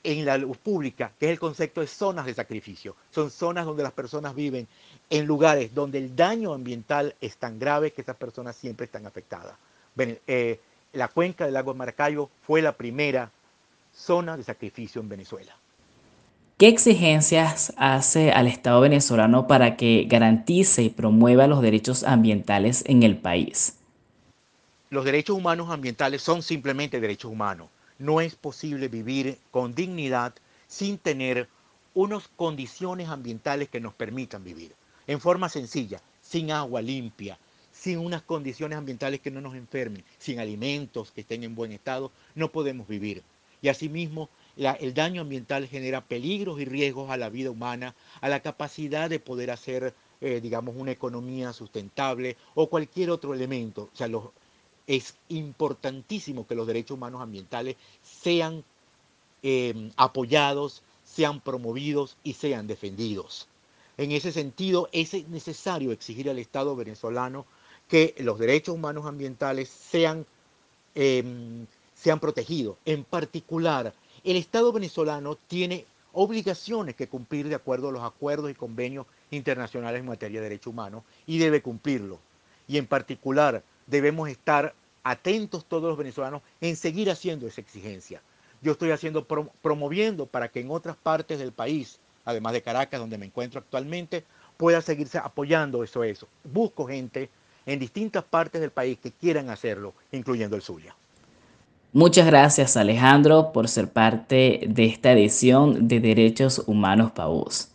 en 0.08 0.26
la 0.26 0.38
luz 0.38 0.56
pública, 0.58 1.12
que 1.20 1.26
es 1.26 1.34
el 1.34 1.40
concepto 1.40 1.82
de 1.82 1.88
zonas 1.88 2.26
de 2.26 2.34
sacrificio. 2.34 2.96
Son 3.12 3.30
zonas 3.30 3.66
donde 3.66 3.84
las 3.84 3.92
personas 3.92 4.34
viven 4.34 4.66
en 5.10 5.26
lugares 5.26 5.76
donde 5.76 5.98
el 5.98 6.16
daño 6.16 6.54
ambiental 6.54 7.14
es 7.20 7.36
tan 7.36 7.60
grave 7.60 7.92
que 7.92 8.04
esas 8.04 8.16
personas 8.16 8.56
siempre 8.56 8.86
están 8.86 9.06
afectadas. 9.06 9.56
Eh, 9.98 10.62
la 10.94 11.10
cuenca 11.10 11.44
del 11.44 11.56
lago 11.56 11.74
Maracayo 11.74 12.30
fue 12.46 12.62
la 12.62 12.72
primera 12.72 13.30
zona 13.94 14.38
de 14.38 14.44
sacrificio 14.44 15.02
en 15.02 15.10
Venezuela. 15.10 15.54
¿Qué 16.58 16.70
exigencias 16.70 17.74
hace 17.76 18.32
al 18.32 18.48
Estado 18.48 18.80
venezolano 18.80 19.46
para 19.46 19.76
que 19.76 20.06
garantice 20.08 20.84
y 20.84 20.90
promueva 20.90 21.48
los 21.48 21.62
derechos 21.62 22.04
ambientales 22.04 22.82
en 22.88 23.04
el 23.04 23.18
país? 23.18 23.78
Los 24.90 25.04
derechos 25.04 25.36
humanos 25.36 25.70
ambientales 25.70 26.22
son 26.22 26.42
simplemente 26.42 27.02
derechos 27.02 27.30
humanos. 27.30 27.68
No 28.00 28.22
es 28.22 28.36
posible 28.36 28.88
vivir 28.88 29.40
con 29.52 29.74
dignidad 29.74 30.34
sin 30.68 30.98
tener 30.98 31.48
unas 31.94 32.28
condiciones 32.28 33.10
ambientales 33.10 33.70
que 33.70 33.80
nos 33.80 33.94
permitan 33.94 34.44
vivir. 34.44 34.76
En 35.08 35.20
forma 35.20 35.50
sencilla, 35.50 36.02
sin 36.22 36.52
agua 36.52 36.82
limpia, 36.82 37.40
sin 37.72 38.00
unas 38.00 38.22
condiciones 38.22 38.78
ambientales 38.78 39.20
que 39.20 39.32
no 39.32 39.42
nos 39.42 39.56
enfermen, 39.56 40.04
sin 40.18 40.40
alimentos 40.40 41.12
que 41.12 41.22
estén 41.22 41.44
en 41.44 41.56
buen 41.56 41.72
estado, 41.72 42.12
no 42.36 42.52
podemos 42.52 42.88
vivir. 42.88 43.24
Y 43.62 43.70
asimismo, 43.70 44.30
el 44.58 44.94
daño 44.94 45.22
ambiental 45.22 45.68
genera 45.68 46.02
peligros 46.02 46.60
y 46.60 46.66
riesgos 46.66 47.10
a 47.10 47.18
la 47.18 47.30
vida 47.30 47.50
humana, 47.50 47.96
a 48.22 48.30
la 48.30 48.42
capacidad 48.42 49.10
de 49.10 49.20
poder 49.20 49.52
hacer, 49.52 49.94
eh, 50.22 50.40
digamos, 50.42 50.76
una 50.76 50.92
economía 50.92 51.54
sustentable 51.54 52.38
o 52.56 52.70
cualquier 52.70 53.10
otro 53.10 53.34
elemento. 53.34 53.90
O 53.94 53.96
sea, 53.96 54.08
es 54.88 55.16
importantísimo 55.30 56.48
que 56.48 56.56
los 56.56 56.66
derechos 56.66 56.96
humanos 56.96 57.22
ambientales 57.22 57.76
sean 58.02 58.64
em, 59.44 59.92
apoyados, 59.98 60.82
sean 61.04 61.42
promovidos 61.42 62.18
y 62.24 62.34
sean 62.34 62.68
defendidos. 62.68 63.48
En 63.98 64.12
ese 64.12 64.32
sentido, 64.32 64.90
es 64.92 65.14
necesario 65.28 65.92
exigir 65.92 66.30
al 66.30 66.40
Estado 66.40 66.76
venezolano 66.76 67.46
que 67.88 68.16
los 68.20 68.40
derechos 68.40 68.76
humanos 68.76 69.06
ambientales 69.06 69.70
sean, 69.70 70.26
em, 70.96 71.66
sean 71.96 72.20
protegidos, 72.20 72.78
en 72.86 73.04
particular 73.04 73.94
el 74.24 74.36
Estado 74.36 74.74
venezolano 74.74 75.38
tiene 75.48 75.86
obligaciones 76.12 76.96
que 76.96 77.08
cumplir 77.08 77.48
de 77.48 77.56
acuerdo 77.56 77.90
a 77.90 77.92
los 77.92 78.04
acuerdos 78.04 78.52
y 78.52 78.56
convenios 78.56 79.06
internacionales 79.32 80.02
en 80.02 80.08
materia 80.08 80.42
de 80.42 80.50
derechos 80.50 80.74
humanos 80.74 81.04
y 81.26 81.38
debe 81.38 81.62
cumplirlo. 81.62 82.20
Y 82.68 82.78
en 82.78 82.88
particular 82.88 83.64
debemos 83.88 84.30
estar 84.30 84.74
atentos 85.04 85.66
todos 85.66 85.90
los 85.90 85.98
venezolanos 85.98 86.42
en 86.62 86.76
seguir 86.76 87.10
haciendo 87.10 87.48
esa 87.48 87.62
exigencia. 87.62 88.22
Yo 88.62 88.74
estoy 88.74 88.92
haciendo 88.92 89.26
promoviendo 89.26 90.26
para 90.26 90.50
que 90.50 90.60
en 90.60 90.72
otras 90.72 90.96
partes 90.98 91.40
del 91.40 91.52
país, 91.52 92.00
además 92.26 92.54
de 92.54 92.62
Caracas, 92.62 93.00
donde 93.00 93.18
me 93.18 93.26
encuentro 93.26 93.60
actualmente, 93.60 94.26
pueda 94.58 94.82
seguirse 94.82 95.18
apoyando 95.18 95.84
eso 95.84 96.04
eso. 96.04 96.28
Busco 96.44 96.86
gente 96.88 97.30
en 97.66 97.80
distintas 97.80 98.24
partes 98.24 98.60
del 98.62 98.72
país 98.72 98.98
que 99.02 99.12
quieran 99.12 99.50
hacerlo, 99.50 99.94
incluyendo 100.12 100.56
el 100.56 100.62
Zulia. 100.62 100.96
Muchas 101.94 102.26
gracias 102.26 102.76
Alejandro 102.76 103.52
por 103.54 103.68
ser 103.70 103.90
parte 103.90 104.62
de 104.68 104.86
esta 104.86 105.14
edición 105.14 105.88
de 105.88 106.00
Derechos 106.00 106.64
Humanos 106.68 107.12
para 107.12 107.30
Vos. 107.30 107.70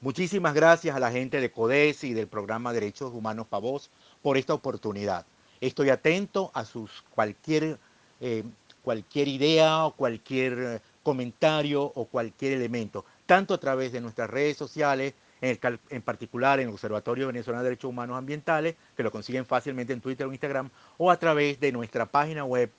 Muchísimas 0.00 0.54
gracias 0.54 0.94
a 0.94 1.00
la 1.00 1.10
gente 1.10 1.40
de 1.40 1.50
CODES 1.50 2.04
y 2.04 2.12
del 2.12 2.26
programa 2.26 2.72
Derechos 2.72 3.12
Humanos 3.14 3.46
para 3.48 3.62
Vos 3.62 3.90
por 4.22 4.36
esta 4.36 4.52
oportunidad. 4.52 5.24
Estoy 5.60 5.90
atento 5.90 6.50
a 6.54 6.64
sus 6.64 7.04
cualquier, 7.10 7.78
eh, 8.20 8.42
cualquier 8.82 9.28
idea 9.28 9.86
o 9.86 9.92
cualquier 9.92 10.82
comentario 11.02 11.82
o 11.82 12.06
cualquier 12.06 12.54
elemento, 12.54 13.04
tanto 13.26 13.54
a 13.54 13.58
través 13.58 13.92
de 13.92 14.00
nuestras 14.00 14.28
redes 14.28 14.56
sociales, 14.56 15.14
en, 15.40 15.58
en, 15.90 16.02
particular 16.02 16.58
en 16.60 16.68
el 16.68 16.74
Observatorio 16.74 17.28
Venezolano 17.28 17.62
de 17.62 17.70
Derechos 17.70 17.88
Humanos 17.90 18.16
Ambientales, 18.16 18.74
que 18.96 19.02
lo 19.02 19.12
consiguen 19.12 19.46
fácilmente 19.46 19.92
en 19.92 20.00
Twitter 20.00 20.26
o 20.26 20.32
Instagram, 20.32 20.70
o 20.98 21.10
a 21.10 21.18
través 21.18 21.60
de 21.60 21.72
nuestra 21.72 22.06
página 22.06 22.44
web 22.44 22.70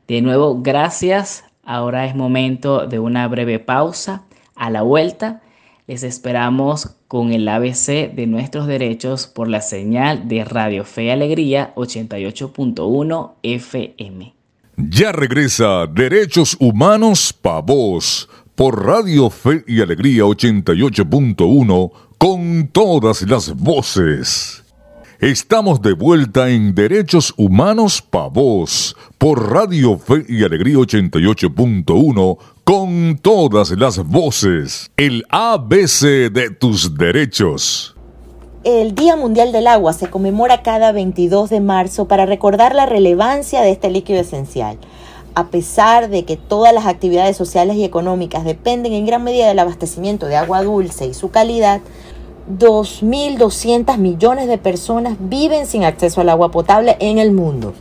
De 0.09 0.23
nuevo, 0.23 0.63
gracias. 0.63 1.45
Ahora 1.65 2.07
es 2.07 2.15
momento 2.15 2.87
de 2.87 3.01
una 3.01 3.29
breve 3.29 3.59
pausa. 3.59 4.25
A 4.57 4.71
la 4.71 4.83
vuelta, 4.83 5.43
les 5.87 6.03
esperamos 6.03 6.97
con 7.07 7.33
el 7.33 7.47
ABC 7.47 8.13
de 8.13 8.27
nuestros 8.27 8.67
derechos 8.67 9.27
por 9.27 9.49
la 9.49 9.61
señal 9.61 10.27
de 10.27 10.45
Radio 10.45 10.85
Fe 10.85 11.05
y 11.05 11.11
Alegría 11.11 11.73
88.1 11.77 13.33
FM. 13.43 14.35
Ya 14.77 15.13
regresa 15.13 15.87
Derechos 15.87 16.57
Humanos 16.59 17.33
Pa' 17.33 17.61
Voz 17.61 18.29
por 18.55 18.85
Radio 18.85 19.31
Fe 19.31 19.63
y 19.67 19.81
Alegría 19.81 20.25
88.1 20.25 21.91
con 22.19 22.69
todas 22.73 23.23
las 23.23 23.55
voces. 23.55 24.65
Estamos 25.21 25.81
de 25.81 25.93
vuelta 25.93 26.51
en 26.51 26.75
Derechos 26.75 27.33
Humanos 27.37 28.03
Pa' 28.03 28.29
Voz 28.29 28.97
por 29.19 29.51
Radio 29.51 29.97
Fe 29.99 30.27
y 30.29 30.43
Alegría 30.43 30.77
88.1 30.77 32.39
con 32.67 33.17
todas 33.23 33.71
las 33.71 34.05
voces. 34.05 34.91
El 34.97 35.25
ABC 35.31 36.33
de 36.33 36.51
tus 36.51 36.99
derechos. 36.99 37.95
El 38.65 38.97
Día 38.97 39.15
Mundial 39.15 39.53
del 39.53 39.69
Agua 39.69 39.93
se 39.93 40.11
conmemora 40.11 40.65
cada 40.65 40.91
22 40.91 41.49
de 41.49 41.61
marzo 41.61 42.09
para 42.09 42.27
recordar 42.27 42.75
la 42.75 42.85
relevancia 42.85 43.63
de 43.63 43.71
este 43.71 43.89
líquido 43.89 44.19
esencial 44.19 44.79
a 45.37 45.49
pesar 45.49 46.09
de 46.09 46.25
que 46.25 46.39
todas 46.39 46.73
las 46.73 46.87
actividades 46.87 47.37
sociales 47.37 47.77
y 47.77 47.85
económicas 47.85 48.43
dependen 48.43 48.95
en 48.95 49.05
gran 49.05 49.23
medida 49.23 49.47
del 49.47 49.59
abastecimiento 49.59 50.27
de 50.27 50.35
agua 50.35 50.63
dulce 50.63 51.07
y 51.07 51.13
su 51.13 51.31
calidad, 51.31 51.83
2.200 52.59 53.99
millones 53.99 54.49
de 54.49 54.57
personas 54.57 55.19
viven 55.21 55.67
sin 55.67 55.85
acceso 55.85 56.23
al 56.23 56.31
agua 56.31 56.51
potable 56.51 56.97
en 57.01 57.19
el 57.19 57.33
mundo. 57.33 57.75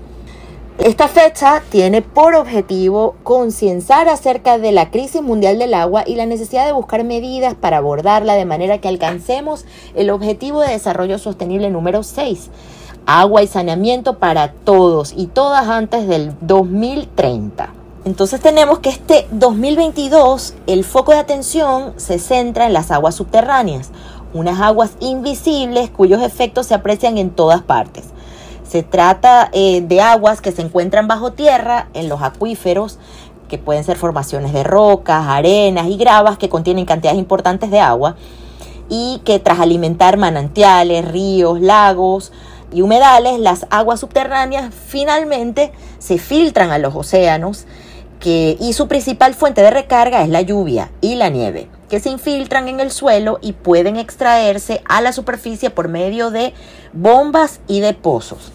Esta 0.84 1.08
fecha 1.08 1.64
tiene 1.70 2.02
por 2.02 2.36
objetivo 2.36 3.16
concienciar 3.24 4.10
acerca 4.10 4.58
de 4.58 4.74
la 4.74 4.92
crisis 4.92 5.22
mundial 5.22 5.58
del 5.58 5.74
agua 5.74 6.04
y 6.06 6.16
la 6.16 6.26
necesidad 6.26 6.66
de 6.66 6.74
buscar 6.74 7.06
medidas 7.06 7.56
para 7.56 7.78
abordarla 7.78 8.34
de 8.34 8.44
manera 8.44 8.80
que 8.80 8.90
alcancemos 8.90 9.64
el 9.96 10.10
objetivo 10.10 10.60
de 10.60 10.74
desarrollo 10.74 11.18
sostenible 11.18 11.70
número 11.70 12.04
6, 12.04 12.50
agua 13.06 13.42
y 13.42 13.48
saneamiento 13.48 14.20
para 14.20 14.52
todos 14.52 15.14
y 15.16 15.28
todas 15.28 15.70
antes 15.70 16.10
del 16.10 16.34
2030. 16.42 17.74
Entonces 18.04 18.42
tenemos 18.42 18.80
que 18.80 18.90
este 18.90 19.28
2022 19.32 20.56
el 20.68 20.84
foco 20.84 21.14
de 21.14 21.20
atención 21.20 21.94
se 21.96 22.20
centra 22.20 22.68
en 22.68 22.74
las 22.74 22.92
aguas 22.92 23.16
subterráneas, 23.16 23.92
unas 24.34 24.60
aguas 24.60 24.92
invisibles 25.00 25.90
cuyos 25.90 26.22
efectos 26.22 26.68
se 26.68 26.74
aprecian 26.74 27.18
en 27.18 27.30
todas 27.30 27.62
partes. 27.64 28.04
Se 28.76 28.84
trata 28.84 29.50
eh, 29.54 29.80
de 29.80 30.02
aguas 30.02 30.42
que 30.42 30.52
se 30.52 30.62
encuentran 30.62 31.08
bajo 31.08 31.32
tierra, 31.32 31.88
en 31.94 32.10
los 32.10 32.22
acuíferos, 32.22 33.00
que 33.48 33.58
pueden 33.58 33.86
ser 33.86 33.96
formaciones 33.96 34.52
de 34.52 34.66
rocas, 34.66 35.28
arenas 35.30 35.88
y 35.88 35.96
gravas 35.96 36.38
que 36.38 36.50
contienen 36.50 36.84
cantidades 36.84 37.18
importantes 37.18 37.72
de 37.72 37.80
agua 37.80 38.18
y 38.90 39.22
que 39.24 39.40
tras 39.40 39.62
alimentar 39.62 40.18
manantiales, 40.18 41.10
ríos, 41.10 41.62
lagos, 41.62 42.34
y 42.74 42.82
humedales, 42.82 43.40
las 43.40 43.66
aguas 43.70 44.02
subterráneas 44.02 44.74
finalmente 44.74 45.72
se 45.98 46.18
filtran 46.18 46.72
a 46.72 46.78
los 46.78 46.96
océanos 46.96 47.68
y 48.26 48.74
su 48.74 48.88
principal 48.88 49.36
fuente 49.36 49.62
de 49.62 49.70
recarga 49.70 50.24
es 50.24 50.30
la 50.30 50.42
lluvia 50.42 50.92
y 51.00 51.16
la 51.16 51.30
nieve, 51.30 51.70
que 51.90 52.00
se 52.00 52.10
infiltran 52.10 52.68
en 52.68 52.80
el 52.80 52.92
suelo 52.92 53.38
y 53.42 53.54
pueden 53.54 53.98
extraerse 53.98 54.82
a 54.86 55.02
la 55.02 55.14
superficie 55.14 55.70
por 55.70 55.90
medio 55.90 56.32
de 56.32 56.54
bombas 56.92 57.60
y 57.68 57.82
de 57.82 57.94
pozos. 57.94 58.52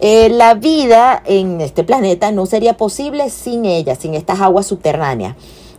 Eh, 0.00 0.30
la 0.30 0.54
vida 0.54 1.22
en 1.26 1.60
este 1.60 1.84
planeta 1.84 2.32
no 2.32 2.46
sería 2.46 2.76
posible 2.76 3.28
sin 3.30 3.66
ellas, 3.66 3.98
sin 4.00 4.14
estas 4.14 4.40
aguas 4.40 4.66
subterráneas 4.66 5.36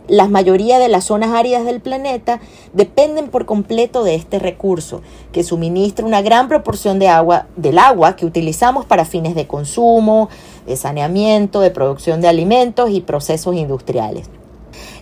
la 0.08 0.28
mayoría 0.28 0.78
de 0.78 0.88
las 0.88 1.04
zonas 1.04 1.30
áridas 1.30 1.64
del 1.64 1.80
planeta 1.80 2.40
dependen 2.72 3.28
por 3.28 3.46
completo 3.46 4.04
de 4.04 4.14
este 4.14 4.38
recurso, 4.38 5.00
que 5.32 5.44
suministra 5.44 6.04
una 6.04 6.22
gran 6.22 6.48
proporción 6.48 6.98
de 6.98 7.08
agua, 7.08 7.46
del 7.56 7.78
agua 7.78 8.16
que 8.16 8.26
utilizamos 8.26 8.84
para 8.84 9.04
fines 9.04 9.34
de 9.34 9.46
consumo, 9.46 10.28
de 10.66 10.76
saneamiento, 10.76 11.60
de 11.60 11.70
producción 11.70 12.20
de 12.20 12.28
alimentos 12.28 12.90
y 12.90 13.00
procesos 13.00 13.54
industriales. 13.54 14.28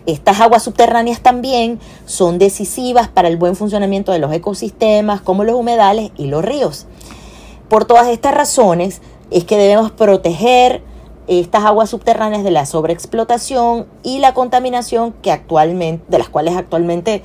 Estas 0.06 0.40
aguas 0.40 0.62
subterráneas 0.62 1.20
también 1.20 1.78
son 2.04 2.38
decisivas 2.38 3.08
para 3.08 3.28
el 3.28 3.36
buen 3.36 3.56
funcionamiento 3.56 4.12
de 4.12 4.18
los 4.18 4.32
ecosistemas, 4.32 5.20
como 5.20 5.44
los 5.44 5.56
humedales 5.56 6.10
y 6.16 6.26
los 6.26 6.44
ríos. 6.44 6.86
Por 7.68 7.84
todas 7.84 8.08
estas 8.08 8.34
razones 8.34 9.00
es 9.30 9.44
que 9.44 9.56
debemos 9.56 9.90
proteger, 9.90 10.82
estas 11.26 11.64
aguas 11.64 11.90
subterráneas 11.90 12.42
de 12.42 12.50
la 12.50 12.66
sobreexplotación 12.66 13.86
y 14.02 14.18
la 14.18 14.34
contaminación 14.34 15.12
que 15.22 15.30
actualmente, 15.30 16.04
de 16.08 16.18
las 16.18 16.28
cuales 16.28 16.56
actualmente 16.56 17.22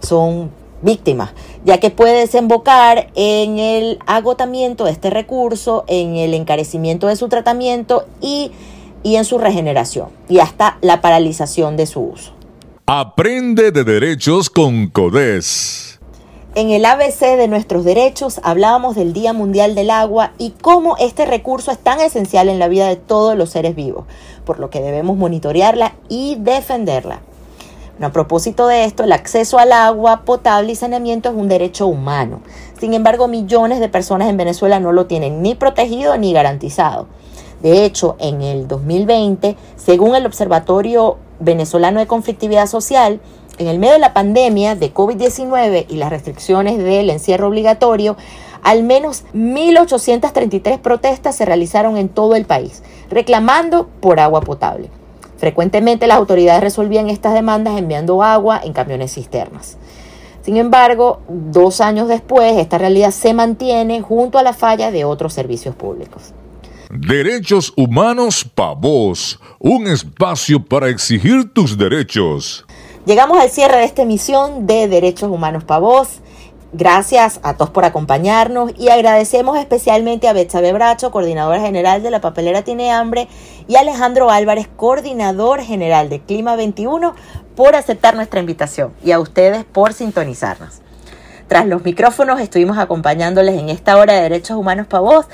son 0.00 0.50
víctimas, 0.82 1.30
ya 1.64 1.78
que 1.78 1.90
puede 1.90 2.20
desembocar 2.20 3.08
en 3.14 3.58
el 3.58 3.98
agotamiento 4.06 4.84
de 4.84 4.90
este 4.90 5.08
recurso, 5.08 5.84
en 5.86 6.16
el 6.16 6.34
encarecimiento 6.34 7.06
de 7.06 7.16
su 7.16 7.28
tratamiento 7.28 8.06
y, 8.20 8.52
y 9.02 9.16
en 9.16 9.24
su 9.24 9.38
regeneración, 9.38 10.08
y 10.28 10.40
hasta 10.40 10.76
la 10.82 11.00
paralización 11.00 11.76
de 11.78 11.86
su 11.86 12.00
uso. 12.00 12.32
Aprende 12.86 13.70
de 13.70 13.84
derechos 13.84 14.50
con 14.50 14.88
CODES. 14.88 15.87
En 16.58 16.70
el 16.70 16.86
ABC 16.86 17.36
de 17.36 17.46
nuestros 17.46 17.84
derechos 17.84 18.40
hablábamos 18.42 18.96
del 18.96 19.12
Día 19.12 19.32
Mundial 19.32 19.76
del 19.76 19.90
Agua 19.90 20.32
y 20.38 20.50
cómo 20.60 20.96
este 20.96 21.24
recurso 21.24 21.70
es 21.70 21.78
tan 21.78 22.00
esencial 22.00 22.48
en 22.48 22.58
la 22.58 22.66
vida 22.66 22.88
de 22.88 22.96
todos 22.96 23.36
los 23.36 23.50
seres 23.50 23.76
vivos, 23.76 24.06
por 24.44 24.58
lo 24.58 24.68
que 24.68 24.80
debemos 24.80 25.16
monitorearla 25.16 25.94
y 26.08 26.34
defenderla. 26.40 27.20
a 28.00 28.10
propósito 28.10 28.66
de 28.66 28.86
esto, 28.86 29.04
el 29.04 29.12
acceso 29.12 29.60
al 29.60 29.70
agua 29.70 30.22
potable 30.24 30.72
y 30.72 30.74
saneamiento 30.74 31.28
es 31.28 31.36
un 31.36 31.48
derecho 31.48 31.86
humano. 31.86 32.40
Sin 32.80 32.92
embargo, 32.92 33.28
millones 33.28 33.78
de 33.78 33.88
personas 33.88 34.28
en 34.28 34.36
Venezuela 34.36 34.80
no 34.80 34.90
lo 34.90 35.06
tienen 35.06 35.42
ni 35.42 35.54
protegido 35.54 36.16
ni 36.16 36.32
garantizado. 36.32 37.06
De 37.62 37.84
hecho, 37.84 38.16
en 38.18 38.42
el 38.42 38.66
2020, 38.66 39.56
según 39.76 40.16
el 40.16 40.26
Observatorio 40.26 41.18
Venezolano 41.38 42.00
de 42.00 42.08
Conflictividad 42.08 42.66
Social, 42.66 43.20
en 43.58 43.66
el 43.66 43.78
medio 43.78 43.94
de 43.94 43.98
la 43.98 44.14
pandemia 44.14 44.74
de 44.74 44.92
COVID-19 44.92 45.86
y 45.88 45.96
las 45.96 46.10
restricciones 46.10 46.78
del 46.78 47.10
encierro 47.10 47.48
obligatorio, 47.48 48.16
al 48.62 48.82
menos 48.82 49.24
1.833 49.34 50.78
protestas 50.78 51.36
se 51.36 51.44
realizaron 51.44 51.96
en 51.96 52.08
todo 52.08 52.34
el 52.34 52.44
país, 52.44 52.82
reclamando 53.10 53.88
por 54.00 54.20
agua 54.20 54.40
potable. 54.40 54.90
Frecuentemente 55.36 56.06
las 56.06 56.18
autoridades 56.18 56.62
resolvían 56.62 57.08
estas 57.08 57.34
demandas 57.34 57.78
enviando 57.78 58.22
agua 58.22 58.60
en 58.62 58.72
camiones 58.72 59.14
cisternas. 59.14 59.76
Sin 60.42 60.56
embargo, 60.56 61.20
dos 61.28 61.80
años 61.80 62.08
después, 62.08 62.56
esta 62.56 62.78
realidad 62.78 63.10
se 63.10 63.34
mantiene 63.34 64.00
junto 64.00 64.38
a 64.38 64.42
la 64.42 64.52
falla 64.52 64.90
de 64.90 65.04
otros 65.04 65.34
servicios 65.34 65.74
públicos. 65.74 66.32
Derechos 66.90 67.72
Humanos 67.76 68.46
Pa' 68.54 68.72
Vos, 68.72 69.38
un 69.58 69.86
espacio 69.86 70.64
para 70.64 70.88
exigir 70.88 71.52
tus 71.52 71.76
derechos. 71.76 72.64
Llegamos 73.08 73.40
al 73.40 73.48
cierre 73.48 73.78
de 73.78 73.84
esta 73.84 74.02
emisión 74.02 74.66
de 74.66 74.86
Derechos 74.86 75.30
Humanos 75.30 75.64
para 75.64 75.80
Voz. 75.80 76.20
Gracias 76.74 77.40
a 77.42 77.54
todos 77.54 77.70
por 77.70 77.86
acompañarnos 77.86 78.72
y 78.76 78.90
agradecemos 78.90 79.56
especialmente 79.56 80.28
a 80.28 80.34
Betsabe 80.34 80.74
Bracho, 80.74 81.10
coordinadora 81.10 81.58
general 81.58 82.02
de 82.02 82.10
la 82.10 82.20
papelera 82.20 82.64
Tiene 82.64 82.92
Hambre, 82.92 83.26
y 83.66 83.76
a 83.76 83.80
Alejandro 83.80 84.30
Álvarez, 84.30 84.68
coordinador 84.76 85.62
general 85.62 86.10
de 86.10 86.20
Clima 86.20 86.54
21, 86.54 87.14
por 87.56 87.76
aceptar 87.76 88.14
nuestra 88.14 88.40
invitación 88.40 88.92
y 89.02 89.12
a 89.12 89.20
ustedes 89.20 89.64
por 89.64 89.94
sintonizarnos. 89.94 90.82
Tras 91.48 91.64
los 91.64 91.82
micrófonos 91.82 92.40
estuvimos 92.40 92.76
acompañándoles 92.76 93.58
en 93.58 93.70
esta 93.70 93.96
hora 93.96 94.12
de 94.12 94.20
Derechos 94.20 94.58
Humanos 94.58 94.86
para 94.86 95.00
Voz, 95.00 95.26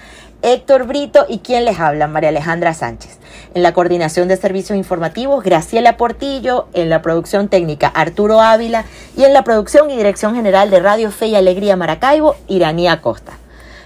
Héctor 0.45 0.85
Brito 0.85 1.27
y 1.27 1.39
quien 1.39 1.65
les 1.65 1.81
habla, 1.81 2.07
María 2.07 2.29
Alejandra 2.29 2.75
Sánchez. 2.75 3.19
En 3.55 3.63
la 3.63 3.73
coordinación 3.73 4.29
de 4.29 4.37
servicios 4.37 4.77
informativos, 4.77 5.43
Graciela 5.43 5.97
Portillo. 5.97 6.69
En 6.75 6.91
la 6.91 7.01
producción 7.01 7.49
técnica, 7.49 7.89
Arturo 7.89 8.43
Ávila. 8.43 8.85
Y 9.17 9.25
en 9.25 9.33
la 9.33 9.43
producción 9.43 9.91
y 9.91 9.97
dirección 9.97 10.35
general 10.35 10.69
de 10.69 10.81
Radio 10.81 11.11
Fe 11.11 11.29
y 11.29 11.35
Alegría 11.35 11.77
Maracaibo, 11.77 12.37
Iranía 12.47 13.01
Costa. 13.01 13.33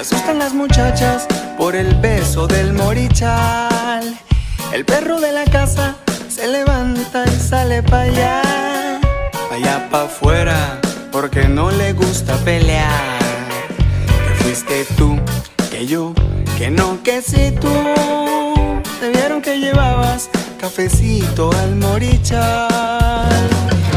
asustan 0.03 0.37
las 0.37 0.53
muchachas 0.53 1.25
por 1.57 1.77
el 1.77 1.95
beso 1.95 2.45
del 2.45 2.73
morichal. 2.73 4.19
El 4.73 4.83
perro 4.83 5.21
de 5.21 5.31
la 5.31 5.45
casa 5.45 5.95
se 6.27 6.45
levanta 6.49 7.23
y 7.25 7.39
sale 7.39 7.81
para 7.81 8.03
allá, 8.03 8.41
allá 9.49 9.87
pa' 9.89 10.03
afuera, 10.03 10.81
porque 11.09 11.47
no 11.47 11.71
le 11.71 11.93
gusta 11.93 12.35
pelear. 12.43 13.19
Que 14.27 14.43
fuiste 14.43 14.85
tú, 14.97 15.17
que 15.71 15.87
yo, 15.87 16.13
que 16.57 16.69
no, 16.69 17.01
que 17.01 17.21
si 17.21 17.51
tú. 17.51 17.71
Te 18.99 19.09
vieron 19.09 19.41
que 19.41 19.57
llevabas 19.57 20.29
cafecito 20.59 21.49
al 21.63 21.77
morichal. 21.77 23.47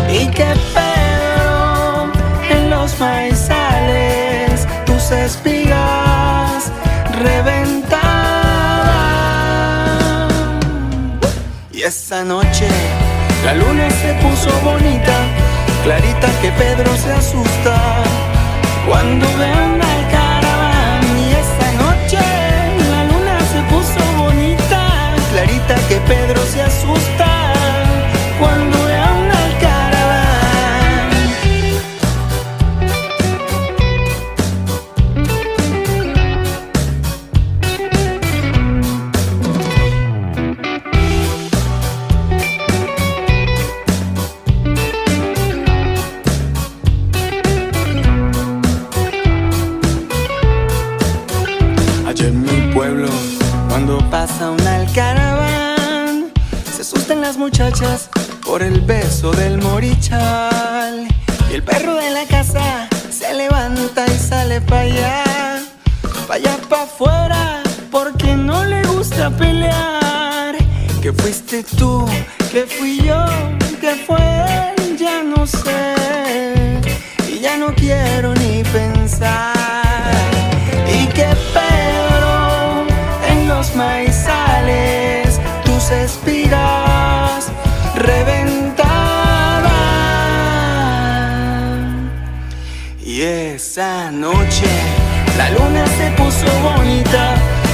Y 0.08 0.28
que 0.28 0.54
pedo 0.72 1.35
los 2.70 2.98
maizales, 2.98 4.66
tus 4.84 5.10
espigas 5.10 6.72
reventar. 7.22 8.00
Y 11.72 11.82
esa 11.82 12.24
noche 12.24 12.68
la 13.44 13.54
luna 13.54 13.88
se 13.90 14.14
puso 14.14 14.50
bonita, 14.64 15.16
clarita 15.84 16.28
que 16.40 16.50
Pedro 16.52 16.96
se 16.96 17.12
asusta 17.12 18.02
cuando 18.88 19.26
ve 19.38 19.46
al 19.46 20.10
caraván. 20.10 21.02
Y 21.18 21.32
esa 21.42 21.68
noche 21.84 22.18
la 22.90 23.04
luna 23.04 23.38
se 23.52 23.60
puso 23.72 24.00
bonita, 24.16 25.14
clarita 25.32 25.74
que 25.88 25.96
Pedro 26.00 26.42
se 26.46 26.62
asusta 26.62 27.25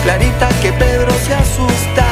clarita 0.03 0.49
que 0.61 0.73
Pedro 0.73 1.13
se 1.25 1.35
asusta 1.35 2.12